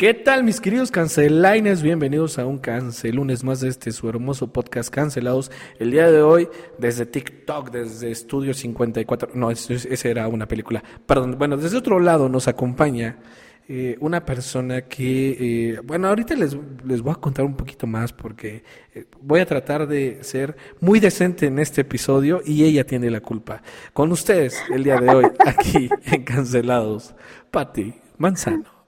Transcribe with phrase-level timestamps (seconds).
[0.00, 1.82] ¿Qué tal mis queridos cancelines?
[1.82, 5.50] Bienvenidos a un cancel lunes más de este su hermoso podcast Cancelados.
[5.78, 11.36] El día de hoy desde TikTok, desde Estudio 54, no, esa era una película, perdón,
[11.36, 13.18] bueno, desde otro lado nos acompaña
[13.68, 18.14] eh, una persona que, eh, bueno, ahorita les, les voy a contar un poquito más
[18.14, 18.64] porque
[18.94, 23.20] eh, voy a tratar de ser muy decente en este episodio y ella tiene la
[23.20, 23.62] culpa.
[23.92, 27.14] Con ustedes el día de hoy aquí en Cancelados,
[27.50, 28.79] Patti Manzano.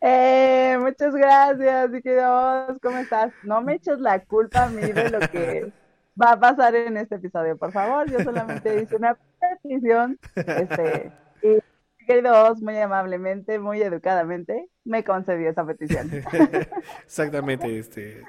[0.00, 3.32] Eh, muchas gracias, mi querido ¿cómo estás?
[3.42, 5.72] No me eches la culpa a mí de lo que
[6.20, 8.10] va a pasar en este episodio, por favor.
[8.10, 11.12] Yo solamente hice una petición, este,
[11.42, 11.58] y
[12.06, 16.10] querido muy amablemente, muy educadamente, me concedió esa petición.
[17.04, 18.22] Exactamente, este,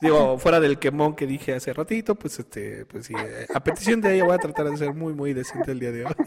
[0.00, 3.14] digo, fuera del quemón que dije hace ratito, pues este, pues sí,
[3.52, 6.04] a petición de ella voy a tratar de ser muy, muy decente el día de
[6.04, 6.14] hoy.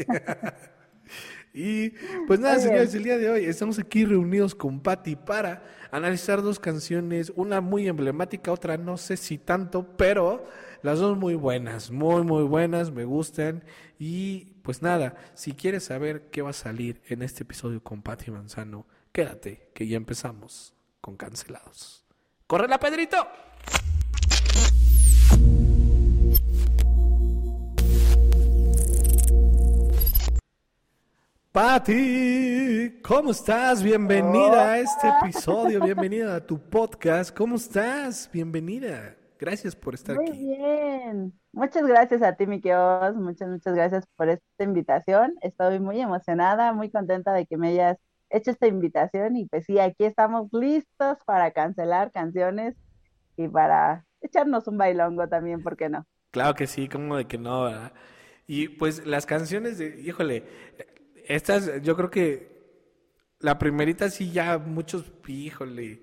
[1.53, 1.89] Y
[2.27, 6.59] pues nada, señores, el día de hoy estamos aquí reunidos con Patti para analizar dos
[6.59, 10.45] canciones, una muy emblemática, otra no sé si tanto, pero
[10.83, 13.63] las dos muy buenas, muy muy buenas, me gustan.
[13.97, 18.31] Y pues nada, si quieres saber qué va a salir en este episodio con Patti
[18.31, 22.05] Manzano, quédate, que ya empezamos con cancelados.
[22.45, 23.17] ¡Corre la Pedrito!
[31.57, 33.81] Patti, ¿cómo estás?
[33.81, 37.35] Bienvenida a este episodio, bienvenida a tu podcast.
[37.35, 38.29] ¿Cómo estás?
[38.31, 39.15] Bienvenida.
[39.39, 40.37] Gracias por estar Muy aquí.
[40.37, 41.33] bien.
[41.51, 43.15] Muchas gracias a ti, mi Kios.
[43.15, 45.33] Muchas, muchas gracias por esta invitación.
[45.41, 47.97] Estoy muy emocionada, muy contenta de que me hayas
[48.29, 49.35] hecho esta invitación.
[49.35, 52.75] Y pues sí, aquí estamos listos para cancelar canciones
[53.35, 56.05] y para echarnos un bailongo también, ¿por qué no?
[56.29, 57.93] Claro que sí, como de que no, ¿verdad?
[58.45, 60.43] Y pues las canciones de, híjole,
[61.27, 62.57] estas, yo creo que
[63.39, 66.01] la primerita sí ya muchos, híjole,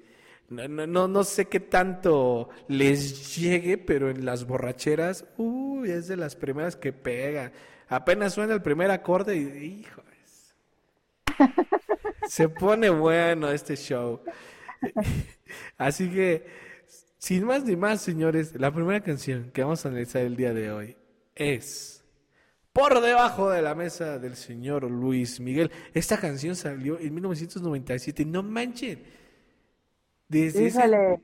[0.49, 6.17] no, no, no, sé qué tanto les llegue, pero en las borracheras, uy, es de
[6.17, 7.51] las primeras que pega.
[7.89, 10.55] Apenas suena el primer acorde y, híjoles,
[12.29, 14.21] se pone bueno este show.
[15.79, 16.47] Así que,
[17.19, 20.71] sin más ni más, señores, la primera canción que vamos a analizar el día de
[20.71, 20.97] hoy
[21.35, 22.04] es
[22.75, 25.71] por debajo de la mesa del señor Luis Miguel.
[25.95, 28.25] Esta canción salió en 1997.
[28.25, 29.01] No manchen.
[30.29, 31.21] Desde Híjole.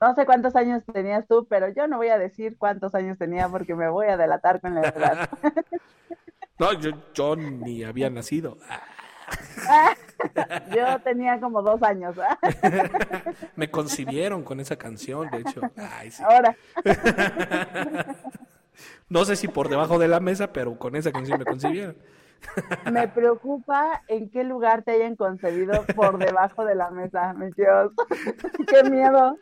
[0.00, 3.48] No sé cuántos años tenías tú, pero yo no voy a decir cuántos años tenía
[3.48, 5.30] porque me voy a delatar con la verdad.
[6.58, 8.58] no, yo, yo ni había nacido.
[10.74, 12.16] yo tenía como dos años.
[13.56, 15.60] me concibieron con esa canción, de hecho.
[15.76, 16.22] Ay, sí.
[16.24, 16.56] Ahora.
[19.08, 21.96] No sé si por debajo de la mesa, pero con esa canción me concibieron.
[22.90, 27.92] Me preocupa en qué lugar te hayan concebido por debajo de la mesa, mi Dios.
[28.68, 29.38] qué miedo.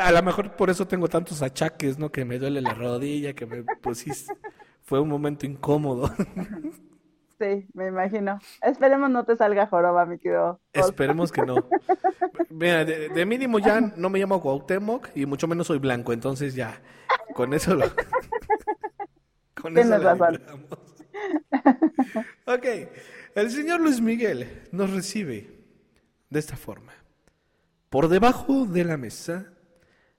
[0.00, 2.10] A lo mejor por eso tengo tantos achaques, ¿no?
[2.10, 4.10] Que me duele la rodilla, que me, pues sí,
[4.82, 6.10] fue un momento incómodo.
[7.38, 8.38] Sí, me imagino.
[8.62, 10.60] Esperemos no te salga joroba, mi querido.
[10.72, 11.56] Esperemos que no.
[12.50, 16.54] Mira, de, de, mínimo ya no me llamo Cuauhtémoc y mucho menos soy blanco, entonces
[16.54, 16.80] ya,
[17.34, 17.86] con eso lo...
[19.54, 20.42] Con eso razón.
[22.46, 22.66] ok,
[23.36, 25.62] el señor Luis Miguel nos recibe
[26.30, 26.92] de esta forma.
[27.88, 29.52] Por debajo de la mesa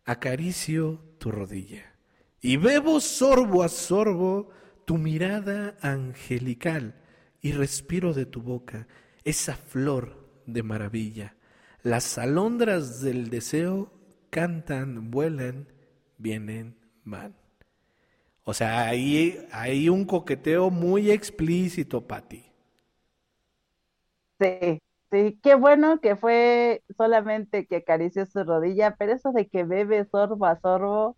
[0.05, 1.93] acaricio tu rodilla
[2.39, 4.49] y bebo sorbo a sorbo
[4.85, 6.95] tu mirada angelical
[7.41, 8.87] y respiro de tu boca
[9.23, 11.35] esa flor de maravilla.
[11.81, 13.91] Las alondras del deseo
[14.29, 15.67] cantan, vuelan,
[16.17, 17.35] vienen, van.
[18.45, 22.43] O sea, ahí hay un coqueteo muy explícito, Patti.
[24.39, 24.79] Sí,
[25.11, 30.05] sí, qué bueno que fue solamente que acarició su rodilla, pero eso de que bebe
[30.05, 31.17] sorbo a sorbo,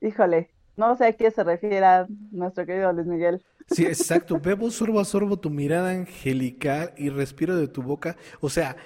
[0.00, 1.86] híjole, no sé a qué se refiere
[2.32, 3.44] nuestro querido Luis Miguel.
[3.68, 4.38] Sí, exacto.
[4.40, 8.16] Bebo sorbo a sorbo tu mirada angelical y respiro de tu boca.
[8.40, 8.76] O sea,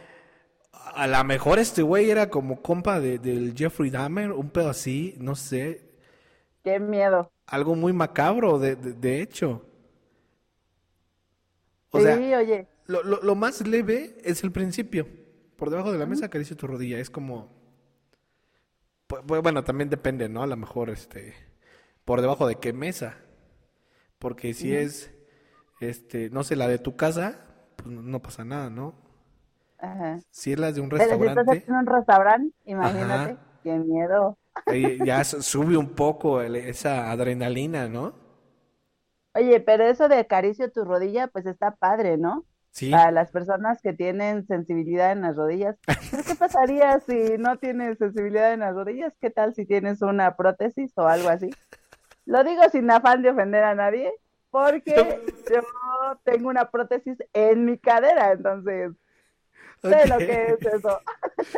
[0.72, 5.14] a lo mejor este güey era como compa de, del Jeffrey Dahmer, un pedo así,
[5.18, 5.89] no sé.
[6.62, 7.30] Qué miedo.
[7.46, 9.66] Algo muy macabro, de, de, de hecho.
[11.90, 12.68] O sí, sea, oye.
[12.86, 15.06] Lo, lo, lo, más leve es el principio.
[15.56, 16.98] Por debajo de la mesa acaricio tu rodilla.
[16.98, 17.50] Es como.
[19.06, 20.42] Pues, bueno, también depende, ¿no?
[20.42, 21.34] A lo mejor, este.
[22.04, 23.16] Por debajo de qué mesa.
[24.18, 25.10] Porque si es,
[25.80, 27.46] este, no sé, la de tu casa,
[27.76, 28.94] pues no pasa nada, ¿no?
[29.78, 30.20] Ajá.
[30.30, 31.52] Si es la de un Pero restaurante.
[31.52, 33.42] si estás en un restaurante, imagínate, Ajá.
[33.62, 34.36] qué miedo.
[34.66, 38.14] Ahí ya sube un poco el- esa adrenalina, ¿no?
[39.34, 42.46] Oye, pero eso de acaricio tu rodilla, pues está padre, ¿no?
[42.72, 42.92] Sí.
[42.92, 45.76] A las personas que tienen sensibilidad en las rodillas.
[46.10, 49.12] ¿Pero qué pasaría si no tienes sensibilidad en las rodillas?
[49.20, 51.50] ¿Qué tal si tienes una prótesis o algo así?
[52.26, 54.12] Lo digo sin afán de ofender a nadie,
[54.50, 55.20] porque
[55.52, 55.60] yo
[56.24, 58.92] tengo una prótesis en mi cadera, entonces
[59.82, 61.00] sé lo que es eso.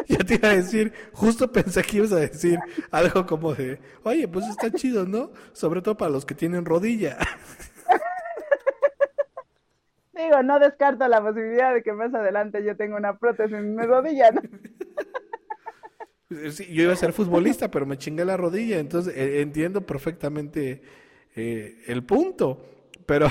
[0.07, 4.29] Ya te iba a decir, justo pensé que ibas a decir algo como de, oye,
[4.29, 5.33] pues está chido, ¿no?
[5.53, 7.19] Sobre todo para los que tienen rodilla.
[10.13, 13.85] Digo, no descarto la posibilidad de que más adelante yo tenga una prótesis en mi
[13.85, 14.43] rodilla, ¿no?
[16.51, 20.83] Sí, yo iba a ser futbolista, pero me chingué la rodilla, entonces eh, entiendo perfectamente
[21.37, 22.59] eh, el punto.
[23.05, 23.27] Pero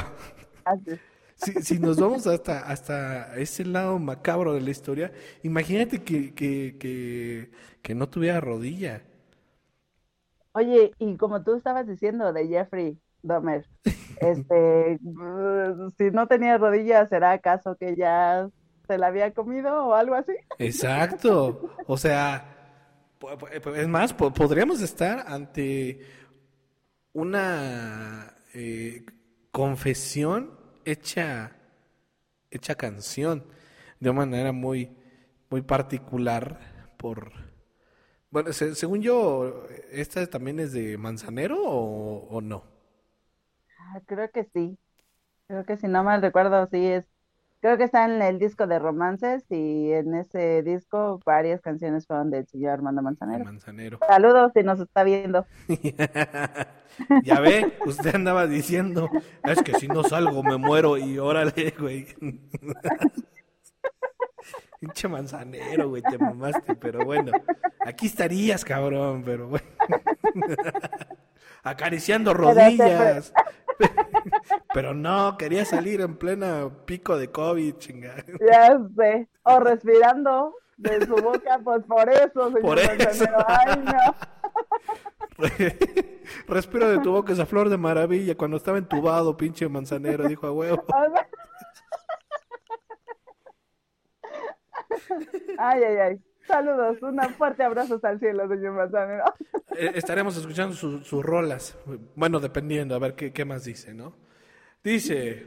[0.64, 1.00] Así.
[1.44, 5.12] Si, si nos vamos hasta, hasta ese lado macabro de la historia,
[5.44, 7.52] imagínate que, que, que,
[7.82, 9.04] que no tuviera rodilla.
[10.54, 13.66] Oye, y como tú estabas diciendo de Jeffrey Dahmer,
[14.18, 15.00] este,
[15.98, 18.50] si no tenía rodillas, ¿será acaso que ya
[18.88, 20.34] se la había comido o algo así?
[20.58, 21.62] Exacto.
[21.88, 22.46] O sea,
[23.76, 26.00] es más, po- podríamos estar ante
[27.14, 29.06] una eh,
[29.52, 30.52] confesión
[30.86, 31.56] hecha,
[32.52, 33.46] hecha canción
[34.00, 34.92] de una manera muy,
[35.50, 37.34] muy particular por...
[38.32, 42.64] Bueno, se- según yo, ¿esta también es de Manzanero o, o no?
[43.80, 44.78] Ah, creo que sí.
[45.48, 47.06] Creo que si no mal recuerdo, sí es.
[47.62, 52.32] Creo que está en el disco de romances y en ese disco varias canciones fueron
[52.32, 53.46] del señor Armando Manzanero.
[53.46, 54.00] Manzanero.
[54.08, 55.46] Saludos si nos está viendo.
[57.24, 59.10] Ya ve, usted andaba diciendo,
[59.44, 62.06] es que si no salgo me muero y órale, güey.
[64.80, 67.32] Pinche manzanero, güey, te mamaste, pero bueno,
[67.86, 69.66] aquí estarías, cabrón, pero bueno.
[71.64, 73.34] Acariciando rodillas.
[74.74, 78.24] Pero no, quería salir en plena pico de COVID, chingada.
[78.40, 79.28] Ya sé.
[79.44, 83.26] O respirando de su boca, pues por eso, señor Por eso.
[83.48, 84.16] Ay, no.
[86.48, 90.52] Respiro de tu boca esa flor de maravilla cuando estaba entubado, pinche manzanero, dijo a
[90.52, 90.84] huevo.
[95.58, 96.22] Ay, ay, ay.
[96.52, 96.98] Saludos.
[97.02, 99.24] Un fuerte abrazo al cielo, señor Manzanero.
[99.78, 101.78] Eh, estaremos escuchando su- sus rolas.
[102.16, 104.14] Bueno, dependiendo, a ver qué, qué más dice, ¿no?
[104.84, 105.46] Dice,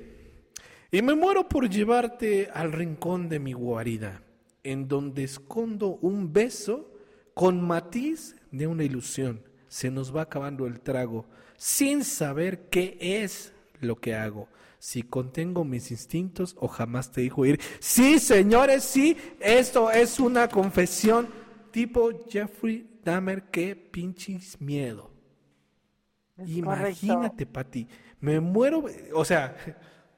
[0.91, 4.23] y me muero por llevarte al rincón de mi guarida,
[4.62, 6.91] en donde escondo un beso
[7.35, 9.43] con matiz de una ilusión.
[9.69, 14.49] Se nos va acabando el trago, sin saber qué es lo que hago.
[14.85, 17.59] Si contengo mis instintos o jamás te dejo ir.
[17.81, 21.27] Sí, señores, sí, esto es una confesión
[21.71, 25.11] tipo Jeffrey Dahmer, qué pinches miedo.
[26.37, 27.89] Es Imagínate, Pati,
[28.21, 28.85] me muero,
[29.15, 29.57] o sea,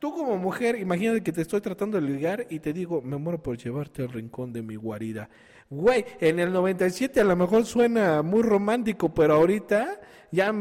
[0.00, 3.40] tú como mujer, imagínate que te estoy tratando de ligar y te digo, me muero
[3.40, 5.30] por llevarte al rincón de mi guarida.
[5.70, 10.00] Güey, en el 97 a lo mejor suena muy romántico, pero ahorita
[10.32, 10.52] ya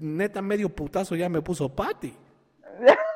[0.00, 2.12] neta medio putazo ya me puso Pati.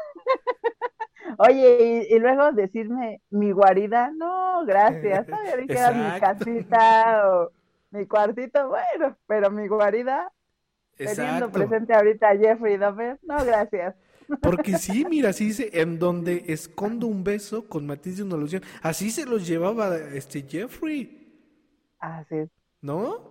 [1.43, 5.27] Oye, y, y luego decirme mi guarida, no, gracias.
[5.27, 7.51] Todavía dije era mi casita o
[7.93, 10.31] mi cuartito, bueno, pero mi guarida,
[10.99, 11.53] teniendo Exacto.
[11.53, 13.95] presente ahorita a Jeffrey Dahmer, no, gracias.
[14.43, 18.63] Porque sí, mira, así dice, en donde escondo un beso con matiz de una ilusión.
[18.83, 21.17] Así se los llevaba este Jeffrey,
[22.01, 22.51] Así es.
[22.83, 23.31] ¿no?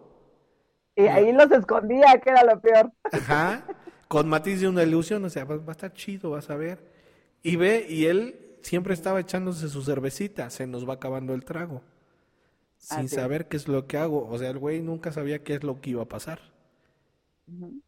[0.95, 2.91] Y ahí los escondía, que era lo peor.
[3.11, 3.63] Ajá,
[4.07, 6.98] con matiz de una ilusión, o sea, va, va a estar chido, vas a ver.
[7.43, 11.81] Y ve, y él siempre estaba echándose su cervecita, se nos va acabando el trago.
[12.77, 14.27] Sin Así saber qué es lo que hago.
[14.27, 16.39] O sea, el güey nunca sabía qué es lo que iba a pasar.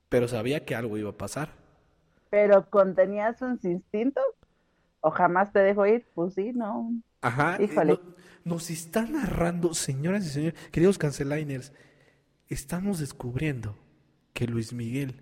[0.09, 1.53] Pero sabía que algo iba a pasar.
[2.29, 4.23] Pero contenía sus instintos,
[5.01, 6.91] o jamás te dejo ir, pues sí, no.
[7.21, 7.57] Ajá.
[7.57, 7.93] eh, Híjole.
[7.93, 11.73] no- nos está narrando, señoras y señores, queridos canceliners,
[12.47, 13.77] estamos descubriendo
[14.33, 15.21] que Luis Miguel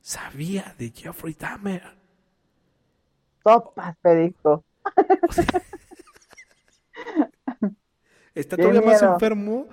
[0.00, 1.82] sabía de Jeffrey Dahmer.
[3.46, 4.64] Sopas, te dijo.
[8.34, 9.68] Está todavía más enfermo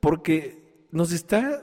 [0.00, 1.62] porque nos está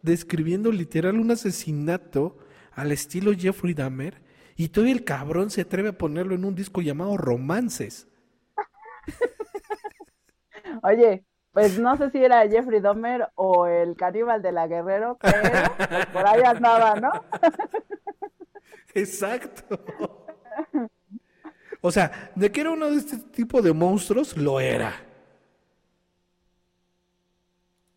[0.00, 2.38] describiendo literal un asesinato
[2.72, 4.22] al estilo Jeffrey Dahmer
[4.56, 8.08] y todavía el cabrón se atreve a ponerlo en un disco llamado Romances.
[10.82, 15.42] Oye, pues no sé si era Jeffrey Dahmer o el caníbal de la Guerrero, pero
[16.12, 17.12] por ahí andaba, ¿no?
[18.94, 19.78] Exacto.
[21.82, 24.94] O sea, de que era uno de este tipo de monstruos, lo era.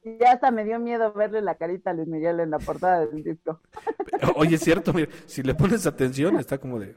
[0.04, 3.06] Y ya hasta me dio miedo verle la carita a Luis Miguel en la portada
[3.06, 3.62] del disco.
[4.36, 6.96] Oye, es cierto, mira, si le pones atención, está como de.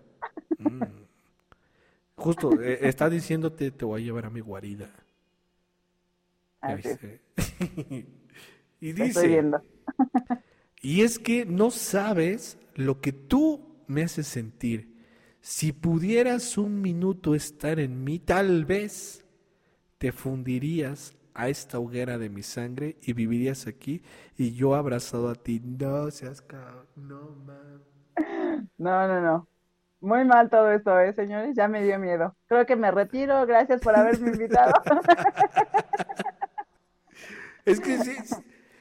[0.58, 1.04] mm.
[2.16, 4.90] Justo, eh, está diciéndote, te voy a llevar a mi guarida.
[8.80, 9.62] Y lo estoy dice, viendo.
[10.82, 14.94] y es que no sabes lo que tú me haces sentir.
[15.40, 19.24] Si pudieras un minuto estar en mí, tal vez
[19.98, 24.02] te fundirías a esta hoguera de mi sangre y vivirías aquí
[24.36, 25.60] y yo abrazado a ti.
[25.64, 27.82] No seas cabrón, no mames.
[28.78, 29.48] No, no, no.
[30.00, 31.56] Muy mal todo esto, ¿eh, señores?
[31.56, 32.36] Ya me dio miedo.
[32.46, 33.46] Creo que me retiro.
[33.46, 34.72] Gracias por haberme invitado.
[37.64, 38.16] Es que sí,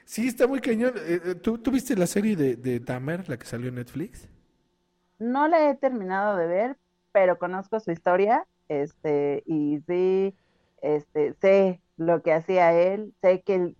[0.05, 0.93] sí está muy cañón.
[0.97, 4.29] Eh, eh, ¿Tú, tú viste la serie de, de Dahmer, la que salió en Netflix?
[5.19, 6.77] No la he terminado de ver,
[7.11, 10.35] pero conozco su historia, este, y sí,
[10.81, 13.75] este, sé lo que hacía él, sé que él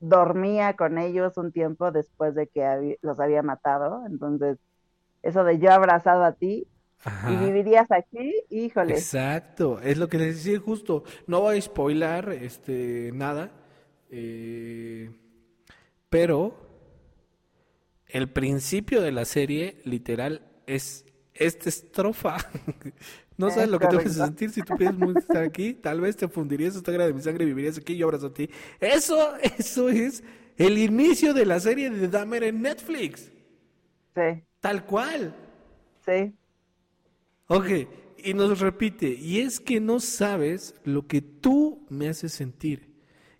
[0.00, 4.58] dormía con ellos un tiempo después de que los había matado, entonces,
[5.22, 6.66] eso de yo abrazado a ti
[7.30, 11.04] y vivirías aquí, híjole, Exacto, es lo que les decía justo.
[11.26, 13.50] No voy a spoilar este, nada,
[14.10, 15.10] eh,
[16.08, 16.54] pero
[18.06, 22.36] el principio de la serie, literal, es esta estrofa.
[23.36, 25.72] No Es sabes lo que te vas a sentir si tú muy estar aquí.
[25.72, 28.34] Tal vez te fundirías esta hoguera de mi sangre, vivirías aquí y yo abrazo a
[28.34, 28.50] ti.
[28.80, 30.22] Eso, eso es
[30.58, 33.30] el inicio de la serie de Dahmer en Netflix.
[34.14, 35.34] sí, Tal cual.
[36.06, 36.34] sí,
[37.48, 37.66] Ok,
[38.22, 42.90] y nos repite, y es que no sabes lo que tú me haces sentir,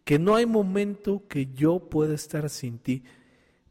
[0.04, 3.04] que no hay momento que yo pueda estar sin ti.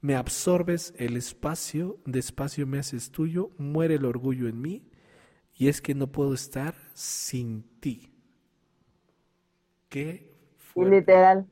[0.01, 4.89] Me absorbes el espacio, despacio me haces tuyo, muere el orgullo en mí,
[5.53, 8.13] y es que no puedo estar sin ti.
[9.89, 10.95] Qué fuerte.
[10.97, 11.47] literal.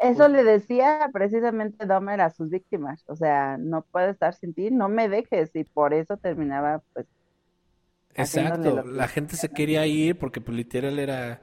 [0.00, 4.70] Eso le decía precisamente Dahmer a sus víctimas, o sea, no puedo estar sin ti,
[4.70, 7.06] no me dejes, y por eso terminaba, pues,
[8.14, 11.42] Exacto, la gente se quería ir porque pues literal era,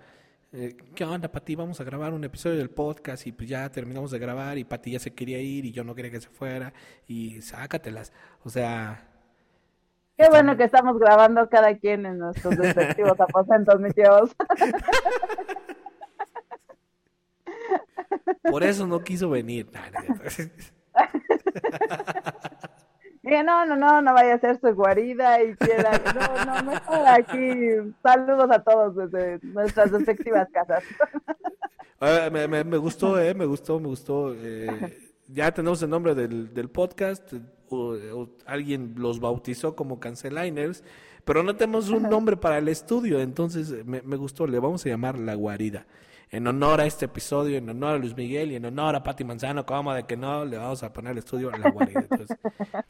[0.53, 1.55] eh, ¿qué onda, Pati?
[1.55, 4.91] Vamos a grabar un episodio del podcast y pues ya terminamos de grabar y Pati
[4.91, 6.73] ya se quería ir y yo no quería que se fuera
[7.07, 8.13] y sácatelas.
[8.43, 9.09] O sea,
[10.15, 14.35] Qué bueno que estamos grabando cada quien en nuestros respectivos aposentos, mis tíos.
[18.43, 19.67] por eso no quiso venir.
[19.73, 20.63] Nah, no es cierto.
[23.23, 25.91] Dije, no, no, no, no vaya a ser su guarida y quiera.
[26.13, 27.93] No, no, mejor aquí.
[28.03, 30.83] Saludos a todos desde nuestras respectivas casas.
[32.05, 34.33] Ah, me, me- me gustó, eh, me gustó, me gustó.
[34.35, 34.97] eh,
[35.29, 37.31] ya tenemos el nombre del, del podcast.
[37.69, 40.83] o- o alguien los bautizó como Canceliners,
[41.23, 43.21] pero no tenemos un nombre para el estudio.
[43.21, 45.85] Entonces eh, me, me gustó, le vamos a llamar La Guarida.
[46.33, 49.23] En honor a este episodio, en honor a Luis Miguel y en honor a Pati
[49.23, 51.99] Manzano, como de que no, le vamos a poner el estudio La Guarida.
[51.99, 52.35] Entonces,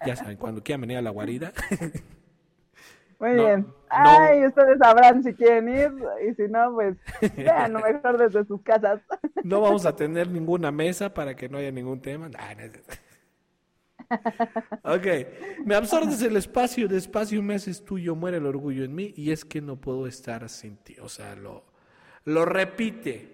[0.05, 1.51] ya saben, cuando quieran venir a La Guarida,
[3.19, 3.61] Muy No, bien.
[3.61, 3.73] no.
[3.89, 5.91] Ay, ustedes sabrán si quieren ir
[6.29, 6.97] y si no, pues
[7.37, 9.01] vean lo mejor desde sus casas.
[9.43, 12.29] no vamos a tener ninguna mesa para que no haya ningún tema.
[12.29, 12.81] Nah, no es.
[14.83, 19.31] Ok, me absorbes el espacio, despacio me haces tuyo, muere el orgullo en mí y
[19.31, 20.97] es que no puedo estar sin ti.
[21.01, 21.63] O sea, lo,
[22.25, 23.32] lo repite,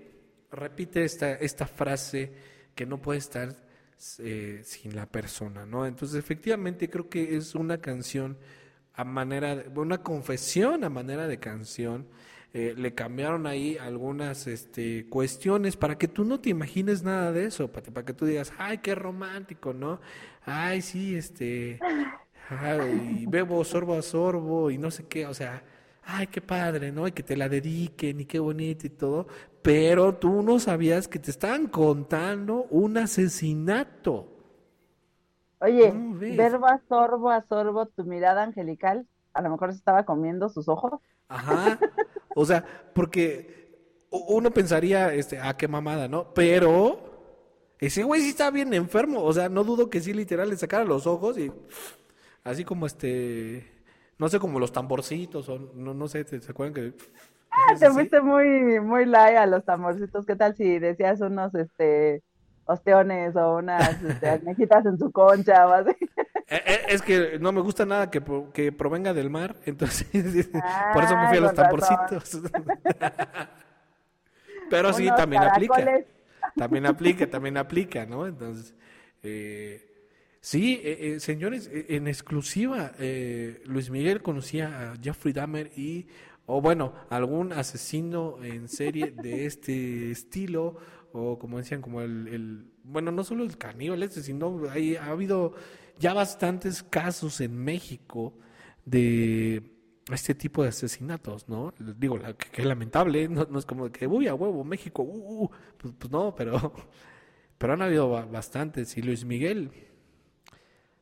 [0.51, 2.31] repite esta, esta frase
[2.75, 3.55] que no puede estar
[4.19, 5.85] eh, sin la persona, ¿no?
[5.85, 8.37] Entonces, efectivamente, creo que es una canción
[8.93, 12.07] a manera, de, una confesión a manera de canción.
[12.51, 17.45] Eh, le cambiaron ahí algunas este, cuestiones para que tú no te imagines nada de
[17.45, 20.01] eso, para, para que tú digas, ay, qué romántico, ¿no?
[20.45, 21.79] Ay, sí, este,
[22.49, 25.61] ay, bebo sorbo a sorbo y no sé qué, o sea,
[26.11, 27.07] ay, qué padre, ¿no?
[27.07, 29.27] Y que te la dediquen y qué bonito y todo,
[29.61, 34.27] pero tú no sabías que te estaban contando un asesinato.
[35.59, 40.49] Oye, verbo a sorbo a sorbo, tu mirada angelical, a lo mejor se estaba comiendo
[40.49, 40.99] sus ojos.
[41.27, 41.79] Ajá.
[42.35, 42.63] O sea,
[42.93, 46.33] porque uno pensaría, este, ah, qué mamada, ¿no?
[46.33, 49.23] Pero ese güey sí está bien enfermo.
[49.23, 51.51] O sea, no dudo que sí, literal, le sacara los ojos y
[52.43, 53.78] así como este,
[54.19, 56.93] no sé, como los tamborcitos o no, no sé, ¿te, ¿se acuerdan que?
[57.51, 60.25] Ah, te fuiste muy, muy light a los tamborcitos.
[60.25, 62.21] ¿Qué tal si decías unos, este,
[62.65, 65.91] ostiones o unas, este, almejitas en su concha o así?
[66.47, 68.21] Eh, eh, Es que no me gusta nada que,
[68.53, 70.07] que provenga del mar, entonces
[70.91, 72.41] por eso me fui a Ah, los tamborcitos.
[74.69, 76.03] Pero sí, también aplica.
[76.55, 78.27] También aplica, también aplica, ¿no?
[78.27, 78.75] Entonces,
[79.23, 79.88] eh,
[80.41, 86.07] sí, eh, eh, señores, eh, en exclusiva, eh, Luis Miguel conocía a Jeffrey Dahmer y,
[86.45, 90.77] o bueno, algún asesino en serie de este estilo,
[91.13, 95.53] o como decían, como el, bueno, no solo el caníbal este, sino hay, ha habido
[95.99, 98.33] ya bastantes casos en México
[98.85, 99.79] de
[100.11, 101.73] este tipo de asesinatos, ¿no?
[101.79, 105.51] Digo, la, que, lamentable, no, es como que, uy, a huevo, México, uh, uh, uh".
[105.77, 106.73] Pues, pues, no, pero,
[107.57, 108.97] pero han habido bastantes.
[108.97, 109.71] Y Luis Miguel,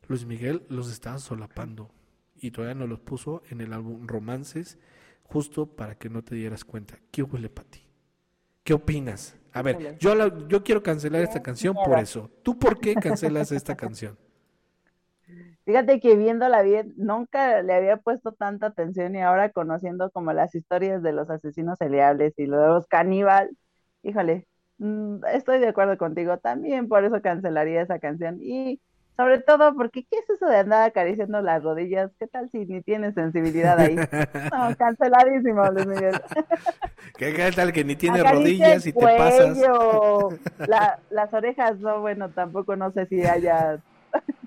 [0.08, 1.90] Luis Miguel los estaba solapando
[2.34, 4.78] y todavía no los puso en el álbum Romances,
[5.24, 6.94] justo para que no te dieras cuenta.
[7.10, 7.80] ¿Qué huele para ti?
[8.64, 9.36] ¿Qué opinas?
[9.52, 12.30] A ver, yo, yo quiero cancelar esta canción por eso.
[12.42, 14.16] ¿Tú por qué cancelas esta canción?
[15.66, 20.54] Fíjate que viéndola bien, nunca le había puesto tanta atención y ahora conociendo como las
[20.54, 23.50] historias de los asesinos seriales y lo de los caníbal,
[24.02, 24.46] híjole,
[24.78, 28.80] mm, estoy de acuerdo contigo, también por eso cancelaría esa canción y
[29.18, 32.12] sobre todo porque ¿qué es eso de andar acariciando las rodillas?
[32.20, 33.96] ¿Qué tal si ni tienes sensibilidad ahí?
[34.52, 36.20] No, canceladísimo, Luis Miguel.
[37.18, 39.58] ¿Qué, tal que ni tienes rodillas y te pasas?
[41.10, 43.80] las orejas, no, bueno, tampoco no sé si haya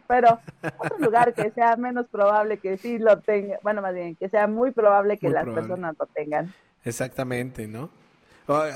[0.07, 0.39] pero
[0.79, 4.47] otro lugar que sea menos probable que sí lo tenga, bueno, más bien, que sea
[4.47, 6.53] muy probable que las personas lo tengan.
[6.83, 7.89] Exactamente, ¿no?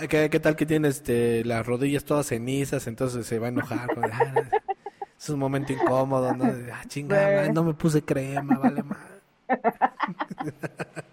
[0.09, 3.89] ¿Qué, tal que tiene este, las rodillas todas cenizas, entonces se va a enojar?
[5.15, 6.45] Ah, es un momento incómodo, ¿no?
[6.73, 8.99] Ah, chingada, no me puse crema, vale más.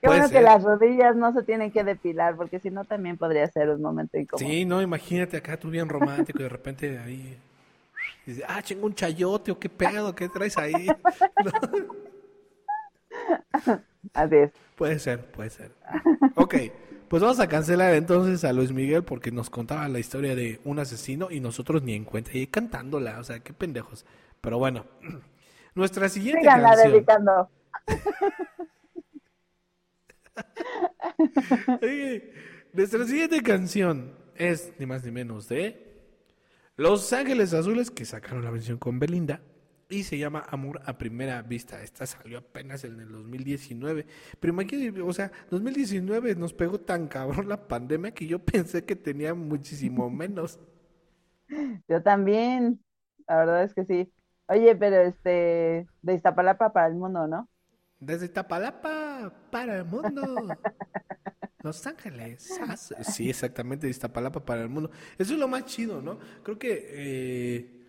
[0.00, 3.46] Qué bueno que las rodillas no se tienen que depilar, porque si no también podría
[3.48, 4.48] ser un momento incómodo.
[4.48, 7.38] Sí, no, imagínate acá tú bien romántico y de repente ahí
[8.24, 10.86] dice, ah, chingo un chayote o qué pedo, ¿qué traes ahí?
[14.14, 14.52] Así es.
[14.76, 15.72] Puede ser, puede ser.
[16.36, 16.54] Ok,
[17.10, 20.78] pues vamos a cancelar entonces a Luis Miguel porque nos contaba la historia de un
[20.78, 24.06] asesino y nosotros ni en cuenta, y cantándola, o sea, qué pendejos.
[24.40, 24.86] Pero bueno,
[25.74, 26.92] nuestra siguiente Síganla canción.
[26.92, 27.50] dedicando.
[32.74, 36.04] nuestra siguiente canción es ni más ni menos de
[36.76, 39.40] los Ángeles Azules, que sacaron la versión con Belinda,
[39.90, 41.82] y se llama Amor a Primera Vista.
[41.82, 44.06] Esta salió apenas en el 2019.
[44.38, 48.96] Pero imagínate, o sea, 2019 nos pegó tan cabrón la pandemia que yo pensé que
[48.96, 50.60] tenía muchísimo menos.
[51.88, 52.80] Yo también,
[53.26, 54.12] la verdad es que sí.
[54.46, 57.48] Oye, pero este, de Iztapalapa para el mundo, ¿no?
[57.98, 60.22] Desde Iztapalapa para el mundo.
[61.62, 62.58] Los Ángeles.
[63.02, 64.90] Sí, exactamente, de Iztapalapa para el mundo.
[65.18, 66.18] Eso es lo más chido, ¿no?
[66.42, 67.79] Creo que eh,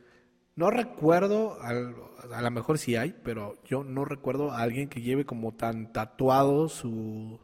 [0.55, 5.25] no recuerdo, a lo mejor sí hay, pero yo no recuerdo a alguien que lleve
[5.25, 7.39] como tan tatuado su,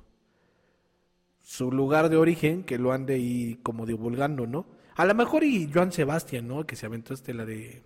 [1.39, 4.65] su lugar de origen que lo ande ahí como divulgando, ¿no?
[4.96, 6.65] A lo mejor y Joan Sebastián, ¿no?
[6.65, 7.84] Que se aventó este la de...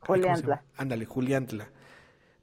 [0.00, 0.64] Juliantla.
[0.76, 1.70] Ándale, Juliantla.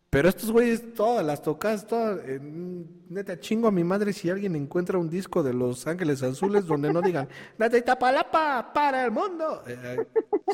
[0.09, 4.97] Pero estos güeyes, todas las tocas, todas, neta, chingo a mi madre si alguien encuentra
[4.97, 9.63] un disco de Los Ángeles Azules donde no digan, date tapalapa para el mundo.
[9.65, 10.07] Eh, eh,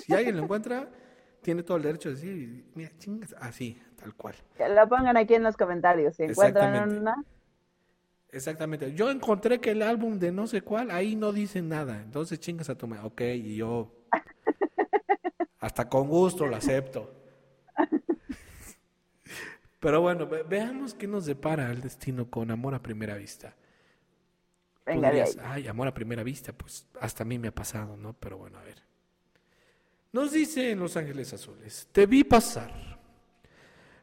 [0.06, 0.88] si alguien lo encuentra,
[1.48, 4.36] tiene todo el derecho de decir, mira, chingas, así, tal cual.
[4.58, 7.24] Que lo pongan aquí en los comentarios, si encuentran una.
[8.28, 8.94] Exactamente.
[8.94, 12.02] Yo encontré que el álbum de no sé cuál, ahí no dice nada.
[12.02, 13.08] Entonces chingas a tu madre.
[13.08, 13.94] Ok, y yo
[15.62, 17.16] hasta con gusto lo acepto.
[19.80, 23.56] Pero bueno, veamos qué nos depara el destino con amor a primera vista.
[24.86, 25.14] Venga,
[25.46, 28.12] ay, amor a primera vista, pues hasta a mí me ha pasado, ¿no?
[28.20, 28.87] Pero bueno, a ver.
[30.17, 32.71] Nos dice en Los Ángeles Azules, te vi pasar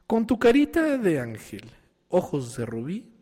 [0.07, 1.68] con tu carita de ángel,
[2.09, 3.12] ojos de rubí,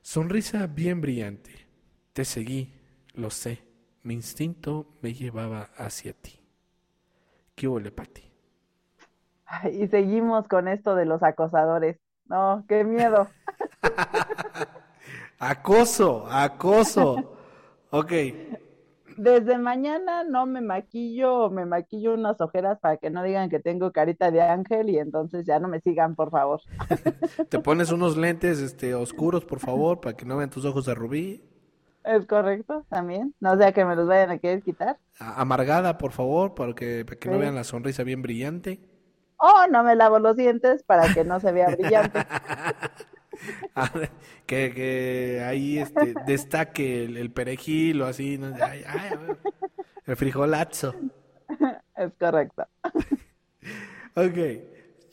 [0.00, 1.66] sonrisa bien brillante.
[2.12, 2.72] Te seguí,
[3.14, 3.64] lo sé,
[4.04, 6.38] mi instinto me llevaba hacia ti.
[7.56, 8.22] ¿Qué huele para ti?
[9.72, 11.96] Y seguimos con esto de los acosadores.
[12.26, 13.28] No, qué miedo.
[15.40, 17.36] acoso, acoso.
[17.90, 18.12] Ok.
[19.20, 23.92] Desde mañana no me maquillo, me maquillo unas ojeras para que no digan que tengo
[23.92, 26.62] carita de ángel y entonces ya no me sigan, por favor.
[27.50, 30.94] Te pones unos lentes este oscuros, por favor, para que no vean tus ojos de
[30.94, 31.44] rubí.
[32.02, 33.34] Es correcto, también.
[33.40, 34.96] No sea que me los vayan a querer quitar.
[35.18, 38.80] Amargada, por favor, para que, para que no vean la sonrisa bien brillante
[39.40, 42.20] oh, no me lavo los dientes para que no se vea brillante.
[44.46, 48.40] que, que, ahí este, destaque el, perejil o así,
[50.06, 50.94] el frijolazo.
[51.96, 52.66] Es correcto.
[54.14, 54.38] ok,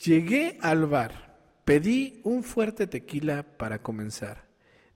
[0.06, 4.48] llegué al bar, pedí un fuerte tequila para comenzar.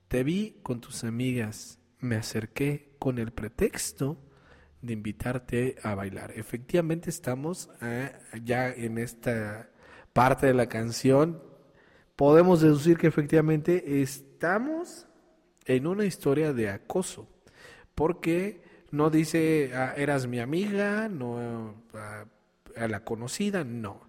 [0.08, 4.18] Te vi con tus amigas, me acerqué con el pretexto
[4.82, 6.32] de invitarte a bailar.
[6.36, 9.70] Efectivamente estamos eh, ya en esta
[10.12, 11.42] parte de la canción.
[12.22, 15.08] Podemos deducir que efectivamente estamos
[15.64, 17.26] en una historia de acoso,
[17.96, 22.26] porque no dice ah, eras mi amiga, no ah,
[22.76, 24.02] a la conocida, no.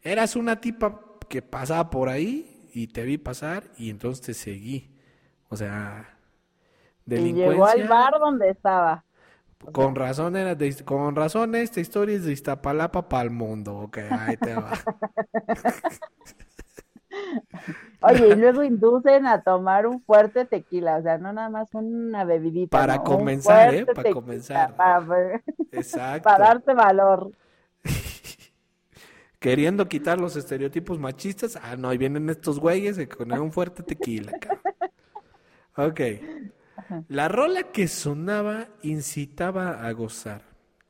[0.00, 4.90] Eras una tipa que pasaba por ahí y te vi pasar y entonces te seguí.
[5.50, 6.16] O sea,
[7.12, 7.86] Y llegó al delincuencia.
[7.86, 9.04] bar donde estaba.
[9.72, 13.76] Con razón era de, con razón esta historia es de Iztapalapa para el mundo.
[13.76, 14.72] Ok, ahí te va.
[18.00, 22.24] Oye, y luego inducen a tomar un fuerte tequila, o sea, no nada más una
[22.24, 23.86] bebidita, Para no, comenzar, ¿eh?
[23.86, 24.76] Para tequila, comenzar.
[24.76, 26.24] Para, Exacto.
[26.24, 27.30] para darte valor.
[29.38, 31.56] Queriendo quitar los estereotipos machistas.
[31.62, 34.62] Ah, no, ahí vienen estos güeyes con un fuerte tequila, cabrón.
[35.76, 36.00] Ok.
[37.06, 40.42] La rola que sonaba incitaba a gozar.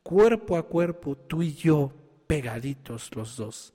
[0.02, 1.92] Cuerpo a cuerpo, tú y yo,
[2.26, 3.74] pegaditos los dos.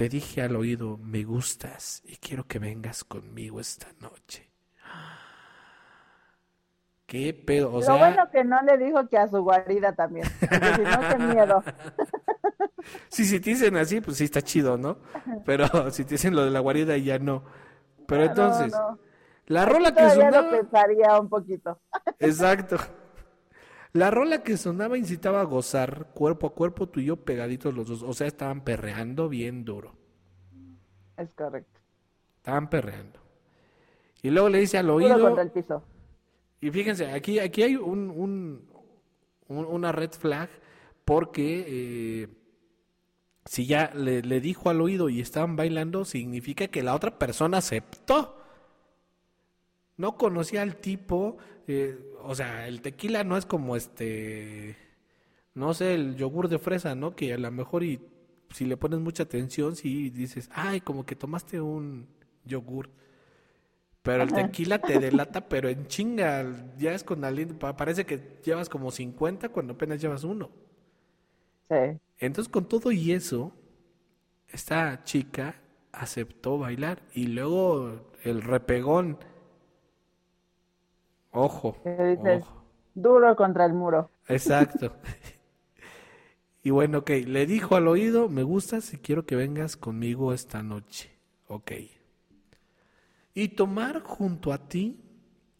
[0.00, 4.48] Te dije al oído, me gustas y quiero que vengas conmigo esta noche.
[7.06, 7.72] ¿Qué pedo?
[7.74, 10.86] O Lo sea, bueno que no le dijo que a su guarida también, porque si
[10.86, 11.64] no, qué miedo.
[13.08, 14.98] Sí, si te dicen así, pues sí está chido, ¿no?
[15.44, 17.44] Pero si te dicen lo de la guarida, ya no.
[18.06, 18.98] Pero entonces, No, no.
[19.46, 20.50] la rola que Todavía lo sonaba.
[20.50, 21.80] pensaría un poquito.
[22.18, 22.76] Exacto.
[23.92, 27.88] La rola que sonaba incitaba a gozar cuerpo a cuerpo, tú y yo pegaditos los
[27.88, 28.02] dos.
[28.02, 29.96] O sea, estaban perreando bien duro.
[31.16, 31.80] Es correcto.
[32.36, 33.18] Estaban perreando.
[34.22, 35.20] Y luego le dice al Puro oído.
[35.20, 35.82] contra el piso.
[36.60, 38.68] Y fíjense, aquí, aquí hay un, un-
[39.48, 40.48] un- una red flag
[41.04, 42.28] porque eh,
[43.46, 47.58] si ya le, le dijo al oído y estaban bailando, significa que la otra persona
[47.58, 48.36] aceptó.
[50.00, 51.36] No conocía al tipo,
[51.68, 54.76] eh, o sea, el tequila no es como este,
[55.54, 57.16] no sé, el yogur de fresa, ¿no?
[57.16, 58.00] Que a lo mejor y
[58.50, 62.08] si le pones mucha atención, si dices, ay, como que tomaste un
[62.44, 62.90] yogur.
[64.02, 68.38] Pero el tequila te delata, pero en chinga, ya es con alguien, pa- parece que
[68.44, 70.50] llevas como 50 cuando apenas llevas uno.
[71.68, 72.00] Sí.
[72.18, 73.52] Entonces con todo y eso,
[74.48, 75.56] esta chica
[75.92, 79.18] aceptó bailar y luego el repegón.
[81.32, 81.76] Ojo,
[82.14, 82.64] ojo.
[82.94, 84.10] Duro contra el muro.
[84.28, 84.96] Exacto.
[86.62, 90.62] Y bueno, ok, le dijo al oído, me gustas y quiero que vengas conmigo esta
[90.62, 91.10] noche.
[91.46, 91.72] Ok.
[93.32, 95.00] Y tomar junto a ti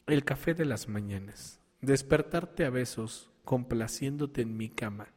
[0.06, 5.08] el café de las mañanas, despertarte a besos, complaciéndote en mi cama,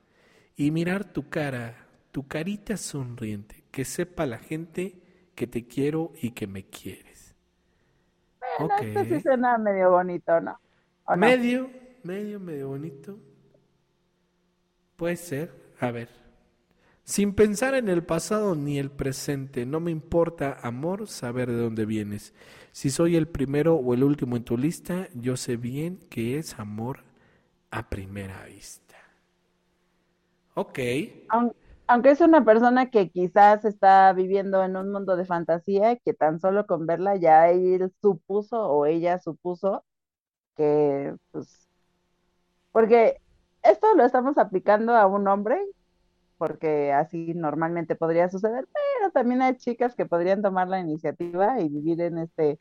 [0.55, 5.01] y mirar tu cara, tu carita sonriente, que sepa la gente
[5.35, 7.12] que te quiero y que me quieres.
[8.59, 8.81] Bueno, Ok.
[8.83, 10.59] esto sí suena medio bonito, ¿no?
[11.05, 11.17] ¿O no?
[11.17, 11.69] Medio,
[12.03, 13.17] medio, medio bonito.
[14.95, 15.51] Puede ser.
[15.79, 16.09] A ver.
[17.03, 21.85] Sin pensar en el pasado ni el presente, no me importa, amor, saber de dónde
[21.85, 22.33] vienes.
[22.71, 26.57] Si soy el primero o el último en tu lista, yo sé bien que es
[26.59, 27.03] amor
[27.71, 28.95] a primera vista.
[30.55, 30.79] Ok.
[31.87, 36.13] Aun- Aunque es una persona que quizás está viviendo en un mundo de fantasía, que
[36.13, 39.85] tan solo con verla ya él supuso o ella supuso
[40.57, 41.69] que, pues,
[42.71, 43.17] porque
[43.63, 45.57] esto lo estamos aplicando a un hombre,
[46.37, 48.67] porque así normalmente podría suceder,
[48.99, 52.59] pero también hay chicas que podrían tomar la iniciativa y vivir en este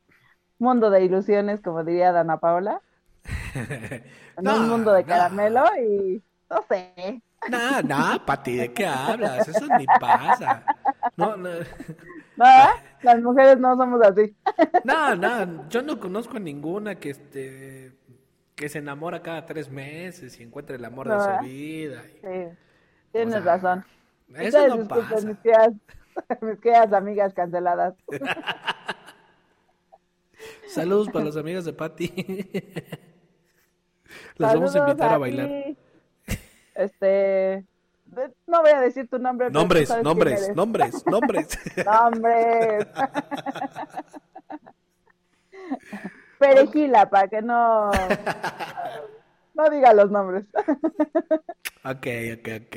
[0.58, 2.82] mundo de ilusiones, como diría Dana Paola,
[4.36, 5.06] en No, un mundo de no.
[5.06, 7.22] caramelo y no sé.
[7.48, 9.48] No, no, Pati, ¿de qué hablas?
[9.48, 10.64] Eso ni pasa.
[11.16, 11.50] No, no.
[12.36, 12.46] ¿No?
[13.02, 14.34] Las mujeres no somos así.
[14.84, 17.92] No, no, yo no conozco a ninguna que este
[18.54, 21.38] que se enamora cada tres meses y encuentre el amor de su ¿eh?
[21.42, 22.02] vida.
[22.06, 22.56] y- Sí,
[23.12, 23.84] tienes sea, razón.
[24.34, 25.26] Eso Ustedes no pasa.
[25.26, 25.72] mis queridas,
[26.42, 27.94] mis queridas amigas canceladas.
[30.68, 32.12] Saludos para las amigas de Patti.
[34.36, 35.46] Las vamos a invitar a bailar.
[35.48, 35.76] ti.
[36.74, 37.64] Este,
[38.46, 41.58] no voy a decir tu nombre, pero Nombres, nombres, nombres, nombres.
[41.84, 42.86] Nombres.
[46.38, 47.90] Perejila, para que no,
[49.54, 50.44] no diga los nombres.
[51.84, 52.06] Ok,
[52.38, 52.76] ok, ok.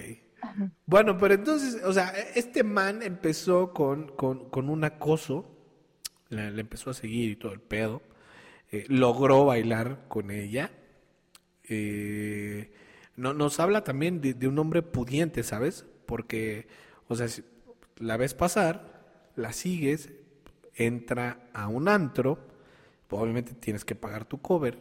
[0.87, 5.45] Bueno, pero entonces, o sea, este man empezó con, con, con un acoso,
[6.29, 8.01] le, le empezó a seguir y todo el pedo,
[8.71, 10.71] eh, logró bailar con ella.
[11.69, 12.71] Eh,
[13.15, 15.85] no, nos habla también de, de un hombre pudiente, ¿sabes?
[16.05, 16.67] Porque,
[17.07, 17.43] o sea, si
[17.97, 20.09] la ves pasar, la sigues,
[20.73, 22.39] entra a un antro,
[23.07, 24.77] pues obviamente tienes que pagar tu cover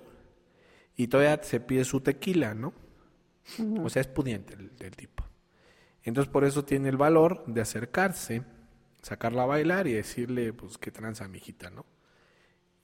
[0.97, 2.73] y todavía se pide su tequila, ¿no?
[3.83, 5.25] O sea, es pudiente el, el tipo.
[6.03, 8.42] Entonces por eso tiene el valor de acercarse,
[9.03, 11.87] sacarla a bailar y decirle, pues, qué tranza, mijita, ¿no?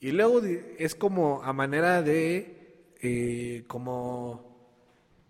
[0.01, 0.41] Y luego
[0.79, 4.50] es como a manera de, eh, como